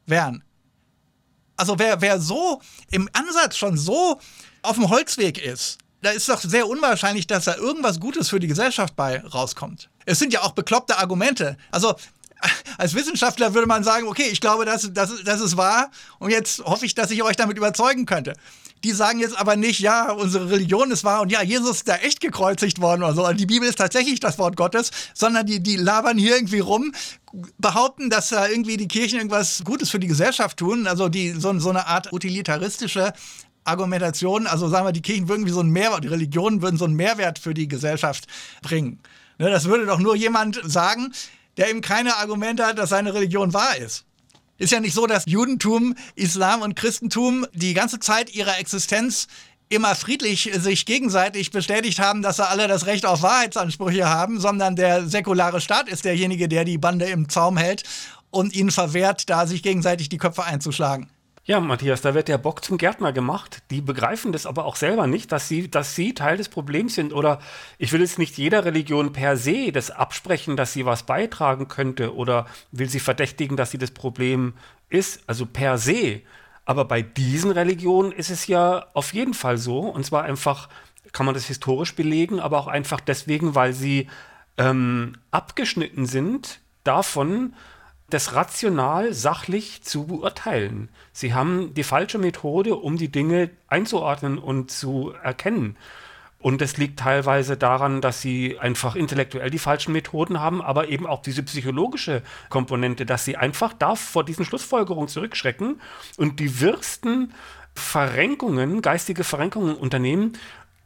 wären. 0.05 0.43
Also 1.55 1.79
wer, 1.79 2.01
wer 2.01 2.19
so 2.19 2.61
im 2.89 3.09
Ansatz 3.13 3.55
schon 3.55 3.77
so 3.77 4.19
auf 4.61 4.75
dem 4.75 4.89
Holzweg 4.89 5.37
ist, 5.37 5.77
da 6.01 6.11
ist 6.11 6.27
doch 6.29 6.41
sehr 6.41 6.67
unwahrscheinlich, 6.67 7.27
dass 7.27 7.45
da 7.45 7.55
irgendwas 7.55 7.99
Gutes 7.99 8.29
für 8.29 8.39
die 8.39 8.47
Gesellschaft 8.47 8.95
bei 8.95 9.21
rauskommt. 9.21 9.89
Es 10.05 10.19
sind 10.19 10.33
ja 10.33 10.41
auch 10.41 10.51
bekloppte 10.51 10.97
Argumente. 10.97 11.57
Also 11.71 11.95
als 12.77 12.95
Wissenschaftler 12.95 13.53
würde 13.53 13.67
man 13.67 13.83
sagen, 13.83 14.07
okay, 14.07 14.27
ich 14.31 14.41
glaube, 14.41 14.65
das, 14.65 14.89
das, 14.93 15.23
das 15.23 15.41
ist 15.41 15.57
wahr 15.57 15.91
und 16.19 16.31
jetzt 16.31 16.63
hoffe 16.63 16.85
ich, 16.85 16.95
dass 16.95 17.11
ich 17.11 17.21
euch 17.23 17.35
damit 17.35 17.57
überzeugen 17.57 18.05
könnte. 18.05 18.33
Die 18.83 18.91
sagen 18.93 19.19
jetzt 19.19 19.37
aber 19.37 19.55
nicht, 19.55 19.79
ja, 19.79 20.11
unsere 20.11 20.49
Religion 20.49 20.89
ist 20.89 21.03
wahr 21.03 21.21
und 21.21 21.31
ja, 21.31 21.43
Jesus 21.43 21.77
ist 21.77 21.87
da 21.87 21.97
echt 21.97 22.19
gekreuzigt 22.19 22.81
worden 22.81 23.03
oder 23.03 23.13
so. 23.13 23.27
Und 23.27 23.39
die 23.39 23.45
Bibel 23.45 23.69
ist 23.69 23.77
tatsächlich 23.77 24.19
das 24.19 24.39
Wort 24.39 24.55
Gottes, 24.55 24.89
sondern 25.13 25.45
die, 25.45 25.61
die 25.61 25.75
labern 25.75 26.17
hier 26.17 26.35
irgendwie 26.35 26.59
rum, 26.59 26.91
behaupten, 27.59 28.09
dass 28.09 28.29
da 28.29 28.47
irgendwie 28.47 28.77
die 28.77 28.87
Kirchen 28.87 29.17
irgendwas 29.17 29.61
Gutes 29.63 29.89
für 29.89 29.99
die 29.99 30.07
Gesellschaft 30.07 30.57
tun. 30.57 30.87
Also 30.87 31.09
die, 31.09 31.31
so, 31.31 31.57
so 31.59 31.69
eine 31.69 31.87
Art 31.87 32.11
utilitaristische 32.11 33.13
Argumentation. 33.63 34.47
Also 34.47 34.69
sagen 34.69 34.85
wir, 34.85 34.91
die 34.91 35.01
Kirchen 35.01 35.27
würden 35.29 35.45
wie 35.45 35.51
so 35.51 35.59
einen 35.59 35.71
Mehrwert, 35.71 36.03
die 36.03 36.09
Religionen 36.09 36.61
würden 36.61 36.77
so 36.77 36.85
einen 36.85 36.95
Mehrwert 36.95 37.39
für 37.39 37.53
die 37.53 37.67
Gesellschaft 37.67 38.27
bringen. 38.61 38.99
Ne, 39.37 39.49
das 39.49 39.65
würde 39.65 39.85
doch 39.85 39.99
nur 39.99 40.15
jemand 40.15 40.59
sagen, 40.63 41.13
der 41.57 41.69
eben 41.69 41.81
keine 41.81 42.15
Argumente 42.17 42.65
hat, 42.65 42.77
dass 42.77 42.89
seine 42.89 43.13
Religion 43.13 43.53
wahr 43.53 43.77
ist. 43.77 44.05
Ist 44.57 44.71
ja 44.71 44.79
nicht 44.79 44.93
so, 44.93 45.07
dass 45.07 45.25
Judentum, 45.25 45.95
Islam 46.15 46.61
und 46.61 46.75
Christentum 46.75 47.47
die 47.53 47.73
ganze 47.73 47.99
Zeit 47.99 48.33
ihrer 48.35 48.59
Existenz 48.59 49.27
immer 49.69 49.95
friedlich 49.95 50.51
sich 50.53 50.85
gegenseitig 50.85 51.49
bestätigt 51.49 51.99
haben, 51.99 52.21
dass 52.21 52.35
sie 52.35 52.47
alle 52.47 52.67
das 52.67 52.85
Recht 52.85 53.05
auf 53.05 53.23
Wahrheitsansprüche 53.23 54.07
haben, 54.07 54.39
sondern 54.39 54.75
der 54.75 55.07
säkulare 55.07 55.61
Staat 55.61 55.89
ist 55.89 56.05
derjenige, 56.05 56.47
der 56.47 56.65
die 56.65 56.77
Bande 56.77 57.05
im 57.05 57.29
Zaum 57.29 57.57
hält 57.57 57.83
und 58.29 58.53
ihnen 58.53 58.69
verwehrt, 58.69 59.29
da 59.29 59.47
sich 59.47 59.63
gegenseitig 59.63 60.09
die 60.09 60.17
Köpfe 60.17 60.43
einzuschlagen. 60.43 61.09
Ja, 61.51 61.59
Matthias, 61.59 61.99
da 61.99 62.13
wird 62.13 62.29
der 62.29 62.37
Bock 62.37 62.63
zum 62.63 62.77
Gärtner 62.77 63.11
gemacht. 63.11 63.61
Die 63.71 63.81
begreifen 63.81 64.31
das 64.31 64.45
aber 64.45 64.63
auch 64.63 64.77
selber 64.77 65.05
nicht, 65.05 65.33
dass 65.33 65.49
sie, 65.49 65.69
dass 65.69 65.95
sie 65.95 66.13
Teil 66.13 66.37
des 66.37 66.47
Problems 66.47 66.95
sind. 66.95 67.11
Oder 67.11 67.39
ich 67.77 67.91
will 67.91 67.99
jetzt 67.99 68.19
nicht 68.19 68.37
jeder 68.37 68.63
Religion 68.63 69.11
per 69.11 69.35
se 69.35 69.73
das 69.73 69.91
absprechen, 69.91 70.55
dass 70.55 70.71
sie 70.71 70.85
was 70.85 71.03
beitragen 71.03 71.67
könnte 71.67 72.15
oder 72.15 72.45
will 72.71 72.87
sie 72.87 73.01
verdächtigen, 73.01 73.57
dass 73.57 73.69
sie 73.69 73.77
das 73.77 73.91
Problem 73.91 74.53
ist. 74.87 75.23
Also 75.27 75.45
per 75.45 75.77
se. 75.77 76.21
Aber 76.63 76.85
bei 76.85 77.01
diesen 77.01 77.51
Religionen 77.51 78.13
ist 78.13 78.29
es 78.29 78.47
ja 78.47 78.85
auf 78.93 79.13
jeden 79.13 79.33
Fall 79.33 79.57
so. 79.57 79.79
Und 79.79 80.05
zwar 80.05 80.23
einfach, 80.23 80.69
kann 81.11 81.25
man 81.25 81.35
das 81.35 81.47
historisch 81.47 81.97
belegen, 81.97 82.39
aber 82.39 82.59
auch 82.59 82.67
einfach 82.67 83.01
deswegen, 83.01 83.55
weil 83.55 83.73
sie 83.73 84.07
ähm, 84.57 85.17
abgeschnitten 85.31 86.05
sind 86.05 86.61
davon, 86.85 87.55
das 88.13 88.35
rational, 88.35 89.13
sachlich 89.13 89.83
zu 89.83 90.05
beurteilen. 90.05 90.89
Sie 91.13 91.33
haben 91.33 91.73
die 91.73 91.83
falsche 91.83 92.17
Methode, 92.17 92.75
um 92.75 92.97
die 92.97 93.11
Dinge 93.11 93.49
einzuordnen 93.67 94.37
und 94.37 94.71
zu 94.71 95.13
erkennen. 95.23 95.77
Und 96.39 96.59
das 96.59 96.77
liegt 96.77 96.99
teilweise 96.99 97.55
daran, 97.55 98.01
dass 98.01 98.21
sie 98.21 98.57
einfach 98.59 98.95
intellektuell 98.95 99.51
die 99.51 99.59
falschen 99.59 99.93
Methoden 99.93 100.39
haben, 100.39 100.61
aber 100.61 100.89
eben 100.89 101.05
auch 101.05 101.21
diese 101.21 101.43
psychologische 101.43 102.23
Komponente, 102.49 103.05
dass 103.05 103.25
sie 103.25 103.37
einfach 103.37 103.73
da 103.73 103.95
vor 103.95 104.23
diesen 104.23 104.43
Schlussfolgerungen 104.43 105.07
zurückschrecken 105.07 105.79
und 106.17 106.39
die 106.39 106.59
wirsten 106.59 107.33
Verrenkungen, 107.75 108.81
geistige 108.81 109.23
Verrenkungen 109.23 109.75
unternehmen, 109.75 110.33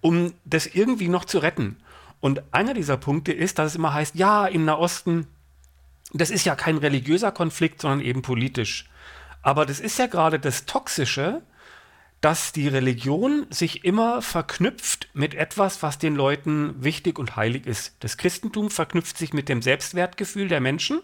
um 0.01 0.34
das 0.44 0.67
irgendwie 0.67 1.08
noch 1.08 1.25
zu 1.25 1.39
retten. 1.39 1.77
Und 2.20 2.44
einer 2.51 2.74
dieser 2.74 2.98
Punkte 2.98 3.32
ist, 3.32 3.58
dass 3.58 3.72
es 3.72 3.75
immer 3.75 3.94
heißt, 3.94 4.15
ja, 4.15 4.46
im 4.48 4.65
Nahosten 4.65 5.27
das 6.13 6.31
ist 6.31 6.45
ja 6.45 6.55
kein 6.55 6.77
religiöser 6.77 7.31
Konflikt, 7.31 7.81
sondern 7.81 8.01
eben 8.01 8.21
politisch. 8.21 8.89
Aber 9.41 9.65
das 9.65 9.79
ist 9.79 10.00
ja 10.00 10.07
gerade 10.07 10.39
das 10.39 10.65
Toxische, 10.65 11.41
dass 12.21 12.51
die 12.51 12.67
Religion 12.67 13.45
sich 13.51 13.85
immer 13.85 14.21
verknüpft 14.21 15.09
mit 15.13 15.35
etwas, 15.35 15.83
was 15.83 16.00
den 16.00 16.15
Leuten 16.15 16.74
wichtig 16.83 17.19
und 17.19 17.35
heilig 17.35 17.67
ist. 17.67 17.95
Das 18.00 18.17
Christentum 18.17 18.71
verknüpft 18.71 19.17
sich 19.17 19.33
mit 19.33 19.47
dem 19.47 19.62
Selbstwertgefühl 19.62 20.47
der 20.47 20.62
Menschen. 20.62 21.01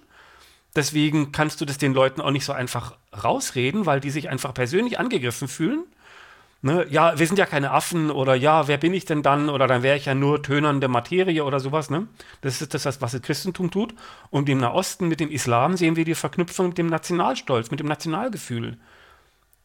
Deswegen 0.76 1.32
kannst 1.32 1.62
du 1.62 1.66
das 1.66 1.78
den 1.78 1.94
Leuten 1.94 2.22
auch 2.22 2.32
nicht 2.32 2.46
so 2.46 2.54
einfach 2.54 2.98
rausreden, 3.24 3.86
weil 3.86 4.00
die 4.00 4.10
sich 4.10 4.30
einfach 4.30 4.54
persönlich 4.54 4.98
angegriffen 5.00 5.48
fühlen. 5.48 5.84
Ne, 6.64 6.86
ja, 6.90 7.18
wir 7.18 7.26
sind 7.26 7.40
ja 7.40 7.48
keine 7.48 7.72
Affen 7.72 8.12
oder 8.12 8.36
ja, 8.36 8.68
wer 8.68 8.78
bin 8.78 8.94
ich 8.94 9.06
denn 9.06 9.24
dann? 9.24 9.50
Oder 9.50 9.66
dann 9.66 9.82
wäre 9.82 9.98
ich 9.98 10.06
ja 10.06 10.14
nur 10.14 10.44
tönernde 10.44 10.88
Materie 10.88 11.44
oder 11.44 11.60
sowas. 11.60 11.90
Ne? 11.90 12.08
Das 12.42 12.62
ist 12.62 12.74
das, 12.76 12.86
was 12.86 13.00
das 13.00 13.22
Christentum 13.24 13.72
tut. 13.72 13.96
Und 14.30 14.48
im 14.48 14.60
Nahosten 14.60 15.08
mit 15.08 15.20
dem 15.20 15.32
Islam 15.32 15.76
sehen 15.76 15.96
wir 15.96 16.06
die 16.06 16.14
Verknüpfung 16.14 16.70
mit 16.70 16.78
dem 16.78 16.88
Nationalstolz, 16.88 17.72
mit 17.72 17.80
dem 17.80 17.88
Nationalgefühl. 17.88 18.78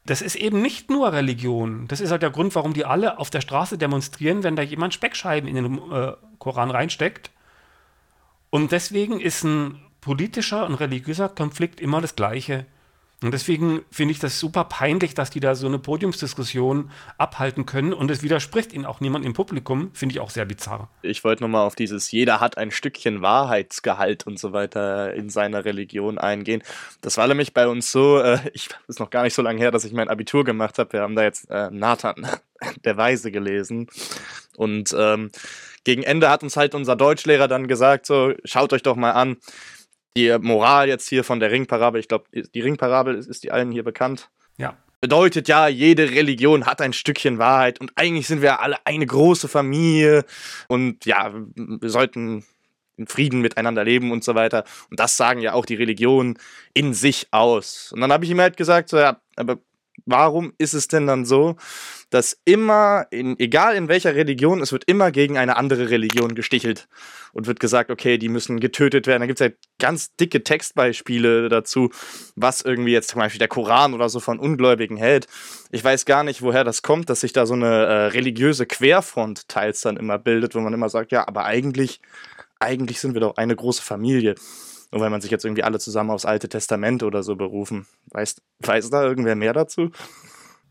Das 0.07 0.23
ist 0.23 0.37
eben 0.37 0.63
nicht 0.63 0.89
nur 0.89 1.13
Religion. 1.13 1.87
Das 1.89 2.01
ist 2.01 2.13
halt 2.13 2.23
der 2.23 2.31
Grund, 2.31 2.55
warum 2.55 2.73
die 2.73 2.87
alle 2.87 3.19
auf 3.19 3.29
der 3.29 3.43
Straße 3.43 3.77
demonstrieren, 3.77 4.43
wenn 4.43 4.57
da 4.57 4.63
jemand 4.63 4.95
Speckscheiben 4.95 5.49
in 5.49 5.57
den 5.57 5.93
äh, 5.93 6.13
Koran 6.39 6.71
reinsteckt. 6.71 7.31
Und 8.49 8.73
deswegen 8.73 9.21
ist 9.21 9.45
ein 9.45 9.83
politischer 10.01 10.65
und 10.65 10.77
religiöser 10.77 11.29
Konflikt 11.29 11.81
immer 11.81 12.01
das 12.01 12.17
Gleiche. 12.17 12.65
Und 13.23 13.33
deswegen 13.33 13.83
finde 13.91 14.13
ich 14.13 14.19
das 14.19 14.39
super 14.39 14.65
peinlich, 14.65 15.15
dass 15.15 15.31
die 15.31 15.41
da 15.41 15.55
so 15.55 15.67
eine 15.67 15.79
Podiumsdiskussion 15.79 16.91
abhalten 17.17 17.65
können. 17.65 17.95
Und 17.95 18.11
es 18.11 18.23
widerspricht 18.23 18.75
ihnen 18.75 18.85
auch 18.85 19.01
niemand 19.01 19.25
im 19.25 19.33
Publikum. 19.33 19.91
Finde 19.95 20.13
ich 20.13 20.21
auch 20.21 20.29
sehr 20.29 20.45
bizarr. 20.45 20.91
Ich 21.01 21.25
wollte 21.25 21.43
nochmal 21.43 21.67
auf 21.67 21.75
dieses, 21.75 22.11
jeder 22.11 22.41
hat 22.41 22.59
ein 22.59 22.71
Stückchen 22.71 23.23
Wahrheitsgehalt 23.23 24.27
und 24.27 24.39
so 24.39 24.53
weiter 24.53 25.15
in 25.15 25.31
seiner 25.31 25.65
Religion 25.65 26.19
eingehen. 26.19 26.63
Das 27.01 27.17
war 27.17 27.27
nämlich 27.27 27.55
bei 27.55 27.67
uns 27.67 27.91
so, 27.91 28.19
äh, 28.19 28.39
ich 28.53 28.69
ist 28.87 29.01
noch 29.01 29.09
gar 29.09 29.23
nicht 29.23 29.35
so 29.35 29.41
lange 29.41 29.61
her, 29.61 29.71
dass 29.71 29.87
ich 29.87 29.95
mein 29.95 30.11
Abitur 30.11 30.45
gemacht 30.45 30.79
habe. 30.79 30.93
Wir 30.93 31.01
haben 31.01 31.17
da 31.17 31.23
jetzt 31.23 31.51
äh, 31.51 31.71
Nathan, 31.71 32.29
der 32.85 32.99
Weise, 32.99 33.33
gelesen. 33.33 33.89
Und 34.59 34.95
ähm, 34.97 35.31
gegen 35.85 36.03
Ende 36.03 36.29
hat 36.29 36.43
uns 36.43 36.57
halt 36.57 36.75
unser 36.75 36.97
Deutschlehrer 36.97 37.49
dann 37.49 37.67
gesagt: 37.67 38.05
so, 38.05 38.35
schaut 38.45 38.75
euch 38.75 38.83
doch 38.83 38.97
mal 38.97 39.13
an 39.13 39.39
die 40.17 40.37
Moral 40.41 40.89
jetzt 40.89 41.09
hier 41.09 41.25
von 41.25 41.41
der 41.41 41.51
Ringparabel, 41.51 42.01
ich 42.01 42.09
glaube, 42.09 42.25
die 42.33 42.61
Ringparabel 42.61 43.15
ist, 43.15 43.29
ist 43.29 43.45
die 43.45 43.53
allen 43.53 43.71
hier 43.71 43.85
bekannt. 43.85 44.31
Ja. 44.59 44.77
Bedeutet 45.01 45.47
ja, 45.47 45.69
jede 45.69 46.11
Religion 46.11 46.67
hat 46.67 46.81
ein 46.81 46.95
Stückchen 46.95 47.39
Wahrheit 47.39 47.81
und 47.81 47.93
eigentlich 47.97 48.27
sind 48.27 48.43
wir 48.43 48.61
alle 48.61 48.77
eine 48.85 49.07
große 49.07 49.47
Familie 49.47 50.25
und 50.69 51.05
ja, 51.05 51.33
wir 51.55 51.91
sollten 51.91 52.45
in 52.97 53.07
Frieden 53.07 53.43
miteinander 53.43 53.85
leben 53.85 54.11
und 54.11 54.25
so 54.25 54.35
weiter. 54.35 54.65
Und 54.91 54.99
das 54.99 55.19
sagen 55.19 55.41
ja 55.41 55.53
auch 55.53 55.67
die 55.67 55.75
Religionen 55.75 56.39
in 56.73 56.95
sich 56.95 57.29
aus. 57.31 57.93
Und 57.93 58.01
dann 58.01 58.11
habe 58.11 58.25
ich 58.25 58.31
ihm 58.31 58.41
halt 58.41 58.57
gesagt, 58.57 58.89
so, 58.89 58.97
ja, 58.97 59.21
aber 59.37 59.59
warum 60.05 60.53
ist 60.59 60.75
es 60.75 60.89
denn 60.89 61.07
dann 61.07 61.25
so, 61.25 61.57
dass 62.11 62.39
immer, 62.45 63.07
in, 63.11 63.39
egal 63.39 63.75
in 63.75 63.89
welcher 63.89 64.15
Religion, 64.15 64.61
es 64.61 64.73
wird 64.73 64.85
immer 64.87 65.11
gegen 65.11 65.39
eine 65.39 65.57
andere 65.57 65.91
Religion 65.91 66.35
gestichelt 66.35 66.89
und 67.33 67.47
wird 67.47 67.61
gesagt, 67.61 67.91
okay, 67.91 68.17
die 68.17 68.29
müssen 68.29 68.61
getötet 68.61 69.07
werden. 69.07 69.21
Da 69.21 69.27
gibt 69.27 69.41
es 69.41 69.47
ja 69.47 69.53
ganz 69.79 70.15
dicke 70.15 70.45
Textbeispiele 70.45 71.49
dazu, 71.49 71.91
was 72.37 72.63
irgendwie 72.63 72.93
jetzt 72.93 73.11
zum 73.11 73.21
Beispiel 73.21 73.39
der 73.41 73.49
Koran 73.49 73.95
oder 73.95 74.09
so 74.09 74.21
von 74.21 74.39
Ungläubigen 74.39 74.97
hält. 74.97 75.27
Ich 75.71 75.83
weiß 75.83 76.05
gar 76.05 76.23
nicht, 76.23 76.43
woher 76.43 76.65
das 76.65 76.83
kommt, 76.83 77.11
dass 77.11 77.21
sich 77.21 77.33
da 77.33 77.45
so 77.45 77.55
eine 77.55 77.67
äh, 77.67 78.07
religiöse 78.07 78.67
Querfront 78.67 79.49
teils 79.49 79.81
dann 79.81 79.97
immer 79.97 80.19
bildet, 80.19 80.55
wo 80.55 80.61
man 80.61 80.75
immer 80.75 80.89
sagt, 80.89 81.13
ja, 81.13 81.27
aber 81.27 81.45
eigentlich, 81.45 82.01
eigentlich 82.61 83.01
sind 83.01 83.15
wir 83.15 83.21
doch 83.21 83.37
eine 83.37 83.57
große 83.57 83.83
Familie. 83.83 84.37
Nur 84.91 85.01
weil 85.01 85.11
man 85.11 85.21
sich 85.21 85.31
jetzt 85.31 85.45
irgendwie 85.45 85.63
alle 85.63 85.79
zusammen 85.79 86.11
aufs 86.11 86.25
Alte 86.25 86.49
Testament 86.49 87.03
oder 87.03 87.23
so 87.23 87.37
berufen. 87.37 87.87
Weiß, 88.11 88.37
weiß 88.61 88.91
da 88.91 89.03
irgendwer 89.03 89.35
mehr 89.35 89.53
dazu? 89.53 89.91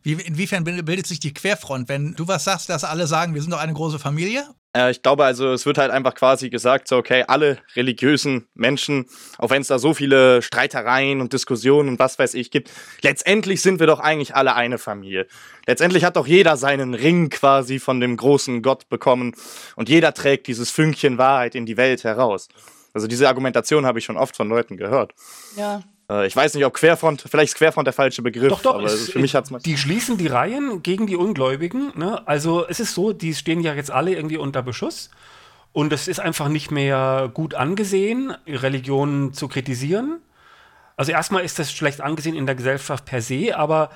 Wie, 0.06 0.14
inwiefern 0.14 0.64
bildet 0.64 1.08
sich 1.08 1.20
die 1.20 1.34
Querfront, 1.34 1.90
wenn 1.90 2.14
du 2.14 2.28
was 2.28 2.44
sagst, 2.44 2.70
dass 2.70 2.84
alle 2.84 3.08
sagen, 3.08 3.34
wir 3.34 3.42
sind 3.42 3.50
doch 3.50 3.60
eine 3.60 3.74
große 3.74 3.98
Familie? 3.98 4.46
Äh, 4.76 4.92
ich 4.92 5.02
glaube 5.02 5.26
also, 5.26 5.52
es 5.54 5.66
wird 5.66 5.80
halt 5.80 5.90
einfach 5.90 6.14
quasi 6.14 6.52
gesagt, 6.52 6.88
so, 6.88 6.98
okay, 6.98 7.24
alle 7.28 7.58
religiösen 7.76 8.48
Menschen, 8.54 9.08
auch 9.40 9.50
wenn 9.50 9.64
es 9.64 9.68
da 9.68 9.80
so 9.80 9.96
viele 9.96 10.44
Streitereien 10.44 11.22
und 11.22 11.34
Diskussionen 11.34 11.90
und 11.90 11.98
was 11.98 12.20
weiß 12.20 12.36
ich 12.36 12.52
gibt, 12.52 12.72
letztendlich 13.02 13.64
sind 13.64 13.80
wir 13.80 13.88
doch 13.88 14.00
eigentlich 14.00 14.36
alle 14.36 14.54
eine 14.54 14.78
Familie. 14.78 15.26
Letztendlich 15.66 16.04
hat 16.04 16.18
doch 16.18 16.28
jeder 16.28 16.56
seinen 16.56 16.94
Ring 16.94 17.30
quasi 17.30 17.80
von 17.80 18.00
dem 18.00 18.16
großen 18.16 18.62
Gott 18.62 18.90
bekommen 18.90 19.34
und 19.76 19.90
jeder 19.90 20.14
trägt 20.14 20.46
dieses 20.46 20.70
Fünkchen 20.70 21.18
Wahrheit 21.18 21.56
in 21.56 21.66
die 21.66 21.78
Welt 21.78 22.04
heraus. 22.04 22.48
Also 22.96 23.08
diese 23.08 23.28
Argumentation 23.28 23.86
habe 23.86 24.00
ich 24.00 24.06
schon 24.06 24.16
oft 24.16 24.38
von 24.38 24.48
Leuten 24.48 24.78
gehört. 24.78 25.14
Ja. 25.58 25.84
Äh, 26.10 26.28
ich 26.28 26.36
weiß 26.36 26.54
nicht, 26.54 26.66
ob 26.66 26.74
Querfront, 26.74 27.26
vielleicht 27.30 27.52
ist 27.52 27.58
Querfront 27.58 27.86
der 27.86 27.94
falsche 27.94 28.22
Begriff, 28.22 28.48
doch, 28.48 28.62
doch, 28.62 28.76
aber 28.76 28.86
es, 28.86 29.10
für 29.10 29.20
mich 29.20 29.36
hat's 29.36 29.52
mal. 29.52 29.60
Die 29.60 29.78
schließen 29.78 30.18
die 30.18 30.28
Reihen 30.28 30.82
gegen 30.82 31.06
die 31.06 31.18
Ungläubigen. 31.18 31.92
Ne? 31.96 32.26
Also 32.26 32.66
es 32.66 32.80
ist 32.80 32.96
so, 32.96 33.12
die 33.12 33.36
stehen 33.36 33.60
ja 33.60 33.74
jetzt 33.74 33.92
alle 33.92 34.16
irgendwie 34.16 34.38
unter 34.38 34.64
Beschuss. 34.64 35.12
Und 35.74 35.92
es 35.92 36.08
ist 36.08 36.22
einfach 36.22 36.48
nicht 36.48 36.72
mehr 36.72 37.30
gut 37.34 37.54
angesehen, 37.54 38.34
Religionen 38.48 39.34
zu 39.34 39.50
kritisieren. 39.50 40.22
Also 40.96 41.12
erstmal 41.12 41.44
ist 41.44 41.60
das 41.60 41.74
schlecht 41.74 42.00
angesehen 42.00 42.34
in 42.34 42.46
der 42.46 42.56
Gesellschaft 42.56 43.04
per 43.04 43.22
se, 43.22 43.58
aber 43.58 43.90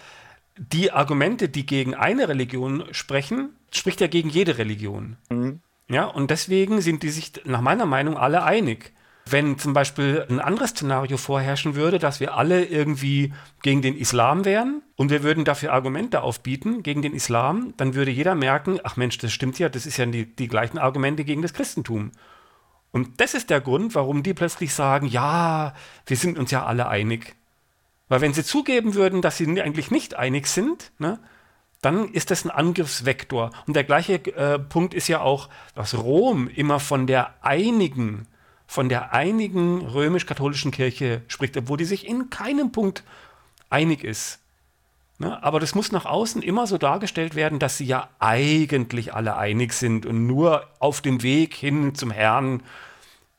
die 0.58 0.92
Argumente, 0.92 1.48
die 1.48 1.66
gegen 1.66 1.96
eine 1.96 2.28
Religion 2.28 2.84
sprechen, 2.92 3.56
spricht 3.72 4.02
ja 4.02 4.08
gegen 4.08 4.28
jede 4.28 4.58
Religion. 4.58 5.16
Mhm. 5.30 5.62
Ja, 5.90 6.06
und 6.06 6.30
deswegen 6.32 6.82
sind 6.82 7.04
die 7.04 7.10
sich 7.10 7.34
nach 7.46 7.62
meiner 7.62 7.86
Meinung 7.86 8.18
alle 8.18 8.44
einig. 8.44 8.94
wenn 9.32 9.58
zum 9.58 9.74
Beispiel 9.74 10.26
ein 10.30 10.40
anderes 10.40 10.72
Szenario 10.72 11.18
vorherrschen 11.18 11.76
würde, 11.76 12.00
dass 12.00 12.20
wir 12.20 12.36
alle 12.36 12.66
irgendwie 12.66 13.34
gegen 13.62 13.82
den 13.82 13.98
Islam 13.98 14.46
wären 14.46 14.82
und 14.96 15.12
wir 15.12 15.24
würden 15.24 15.46
dafür 15.46 15.74
Argumente 15.74 16.22
aufbieten 16.22 16.84
gegen 16.84 17.02
den 17.02 17.14
Islam, 17.14 17.74
dann 17.78 17.96
würde 17.96 18.12
jeder 18.12 18.36
merken, 18.36 18.80
ach 18.84 18.98
Mensch, 18.98 19.18
das 19.18 19.32
stimmt 19.32 19.60
ja, 19.60 19.70
das 19.70 19.86
ist 19.86 19.98
ja 19.98 20.06
die, 20.06 20.26
die 20.26 20.48
gleichen 20.48 20.78
Argumente 20.78 21.24
gegen 21.24 21.42
das 21.42 21.54
Christentum. 21.54 22.12
Und 22.92 23.22
das 23.22 23.36
ist 23.36 23.50
der 23.50 23.62
Grund, 23.62 23.94
warum 23.94 24.24
die 24.24 24.34
plötzlich 24.34 24.74
sagen, 24.74 25.06
ja, 25.06 25.76
wir 26.08 26.18
sind 26.18 26.40
uns 26.40 26.50
ja 26.52 26.66
alle 26.66 26.88
einig. 26.88 27.36
Weil 28.08 28.22
wenn 28.22 28.34
sie 28.34 28.44
zugeben 28.44 28.96
würden, 28.96 29.22
dass 29.22 29.38
sie 29.38 29.62
eigentlich 29.62 29.92
nicht 29.92 30.16
einig 30.16 30.48
sind, 30.48 30.92
ne, 30.98 31.20
dann 31.82 32.10
ist 32.10 32.32
das 32.32 32.46
ein 32.46 32.52
Angriffsvektor. 32.52 33.52
Und 33.68 33.76
der 33.76 33.84
gleiche 33.84 34.16
äh, 34.36 34.60
Punkt 34.60 34.94
ist 34.94 35.08
ja 35.08 35.22
auch, 35.22 35.50
dass 35.76 35.98
Rom 35.98 36.48
immer 36.48 36.80
von 36.80 37.08
der 37.08 37.34
einigen 37.42 38.28
von 38.70 38.88
der 38.88 39.14
einigen 39.14 39.82
römisch-katholischen 39.82 40.70
Kirche 40.70 41.24
spricht, 41.28 41.58
obwohl 41.58 41.80
die 41.80 41.86
sich 41.86 42.08
in 42.08 42.30
keinem 42.30 42.72
Punkt 42.72 43.04
einig 43.72 44.04
ist. 44.04 44.38
Ne? 45.18 45.42
Aber 45.44 45.60
das 45.60 45.74
muss 45.74 45.92
nach 45.92 46.06
außen 46.06 46.44
immer 46.44 46.68
so 46.68 46.78
dargestellt 46.78 47.34
werden, 47.34 47.58
dass 47.58 47.80
sie 47.80 47.86
ja 47.86 48.10
eigentlich 48.20 49.12
alle 49.12 49.38
einig 49.38 49.74
sind 49.74 50.06
und 50.06 50.28
nur 50.28 50.68
auf 50.78 51.02
dem 51.02 51.24
Weg 51.24 51.56
hin 51.56 51.96
zum 51.96 52.12
Herrn 52.12 52.62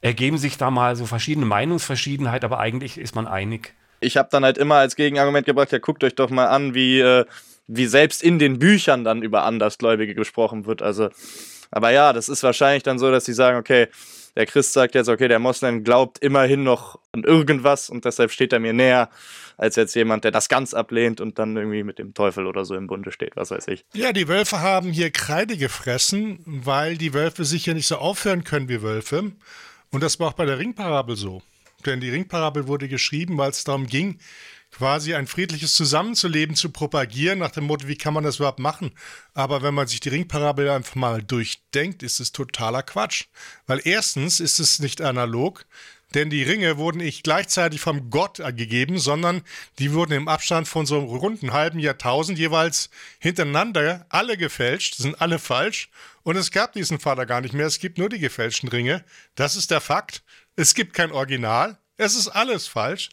ergeben 0.00 0.36
sich 0.36 0.56
da 0.56 0.68
mal 0.72 0.96
so 0.96 1.06
verschiedene 1.06 1.46
Meinungsverschiedenheit, 1.46 2.42
aber 2.42 2.58
eigentlich 2.58 2.98
ist 2.98 3.14
man 3.14 3.28
einig. 3.28 3.74
Ich 4.00 4.16
habe 4.16 4.30
dann 4.32 4.44
halt 4.44 4.58
immer 4.58 4.76
als 4.76 4.96
Gegenargument 4.96 5.46
gebracht, 5.46 5.70
ja, 5.70 5.78
guckt 5.78 6.02
euch 6.02 6.16
doch 6.16 6.30
mal 6.30 6.48
an, 6.48 6.74
wie, 6.74 6.98
äh, 6.98 7.24
wie 7.72 7.86
selbst 7.86 8.22
in 8.22 8.38
den 8.38 8.58
Büchern 8.58 9.04
dann 9.04 9.22
über 9.22 9.44
Andersgläubige 9.44 10.14
gesprochen 10.14 10.66
wird. 10.66 10.82
Also, 10.82 11.10
aber 11.70 11.90
ja, 11.90 12.12
das 12.12 12.28
ist 12.28 12.42
wahrscheinlich 12.42 12.82
dann 12.82 12.98
so, 12.98 13.10
dass 13.10 13.24
sie 13.24 13.32
sagen, 13.32 13.58
okay, 13.58 13.86
der 14.36 14.46
Christ 14.46 14.72
sagt 14.72 14.94
jetzt, 14.94 15.08
okay, 15.08 15.28
der 15.28 15.38
Moslem 15.38 15.84
glaubt 15.84 16.18
immerhin 16.18 16.62
noch 16.62 16.98
an 17.12 17.24
irgendwas 17.24 17.90
und 17.90 18.04
deshalb 18.04 18.30
steht 18.30 18.52
er 18.52 18.60
mir 18.60 18.72
näher 18.72 19.08
als 19.56 19.76
jetzt 19.76 19.94
jemand, 19.94 20.24
der 20.24 20.30
das 20.30 20.48
ganz 20.48 20.72
ablehnt 20.72 21.20
und 21.20 21.38
dann 21.38 21.56
irgendwie 21.56 21.84
mit 21.84 21.98
dem 21.98 22.14
Teufel 22.14 22.46
oder 22.46 22.64
so 22.64 22.74
im 22.74 22.86
Bunde 22.86 23.12
steht, 23.12 23.36
was 23.36 23.50
weiß 23.50 23.68
ich. 23.68 23.84
Ja, 23.92 24.12
die 24.12 24.28
Wölfe 24.28 24.60
haben 24.60 24.90
hier 24.90 25.10
Kreide 25.10 25.56
gefressen, 25.56 26.40
weil 26.46 26.96
die 26.96 27.12
Wölfe 27.12 27.44
sicher 27.44 27.74
nicht 27.74 27.86
so 27.86 27.96
aufhören 27.96 28.44
können 28.44 28.68
wie 28.68 28.82
Wölfe. 28.82 29.32
Und 29.90 30.02
das 30.02 30.18
war 30.18 30.28
auch 30.28 30.32
bei 30.32 30.46
der 30.46 30.58
Ringparabel 30.58 31.16
so. 31.16 31.42
Denn 31.84 32.00
die 32.00 32.10
Ringparabel 32.10 32.68
wurde 32.68 32.88
geschrieben, 32.88 33.36
weil 33.38 33.50
es 33.50 33.64
darum 33.64 33.86
ging, 33.86 34.18
quasi 34.70 35.14
ein 35.14 35.26
friedliches 35.26 35.74
Zusammenzuleben 35.74 36.56
zu 36.56 36.70
propagieren, 36.70 37.38
nach 37.38 37.50
dem 37.50 37.64
Motto, 37.64 37.88
wie 37.88 37.96
kann 37.96 38.14
man 38.14 38.24
das 38.24 38.36
überhaupt 38.36 38.58
machen? 38.58 38.92
Aber 39.34 39.62
wenn 39.62 39.74
man 39.74 39.86
sich 39.86 40.00
die 40.00 40.10
Ringparabel 40.10 40.70
einfach 40.70 40.94
mal 40.94 41.22
durchdenkt, 41.22 42.02
ist 42.02 42.20
es 42.20 42.32
totaler 42.32 42.82
Quatsch. 42.82 43.24
Weil 43.66 43.80
erstens 43.84 44.40
ist 44.40 44.58
es 44.58 44.78
nicht 44.78 45.00
analog, 45.00 45.66
denn 46.14 46.28
die 46.28 46.42
Ringe 46.42 46.76
wurden 46.76 46.98
nicht 46.98 47.22
gleichzeitig 47.22 47.80
vom 47.80 48.10
Gott 48.10 48.38
gegeben, 48.38 48.98
sondern 48.98 49.42
die 49.78 49.92
wurden 49.92 50.12
im 50.12 50.28
Abstand 50.28 50.66
von 50.66 50.84
so 50.84 50.98
einem 50.98 51.06
runden 51.06 51.52
halben 51.52 51.78
Jahrtausend 51.78 52.38
jeweils 52.38 52.90
hintereinander 53.20 54.06
alle 54.08 54.36
gefälscht, 54.36 54.96
sind 54.96 55.20
alle 55.20 55.38
falsch. 55.38 55.88
Und 56.22 56.36
es 56.36 56.50
gab 56.50 56.72
diesen 56.72 56.98
Vater 56.98 57.26
gar 57.26 57.40
nicht 57.40 57.54
mehr, 57.54 57.66
es 57.66 57.78
gibt 57.78 57.98
nur 57.98 58.08
die 58.08 58.18
gefälschten 58.18 58.68
Ringe. 58.68 59.04
Das 59.36 59.56
ist 59.56 59.70
der 59.70 59.80
Fakt. 59.80 60.22
Es 60.56 60.74
gibt 60.74 60.94
kein 60.94 61.12
Original. 61.12 61.78
Es 61.96 62.16
ist 62.16 62.28
alles 62.28 62.66
falsch. 62.66 63.10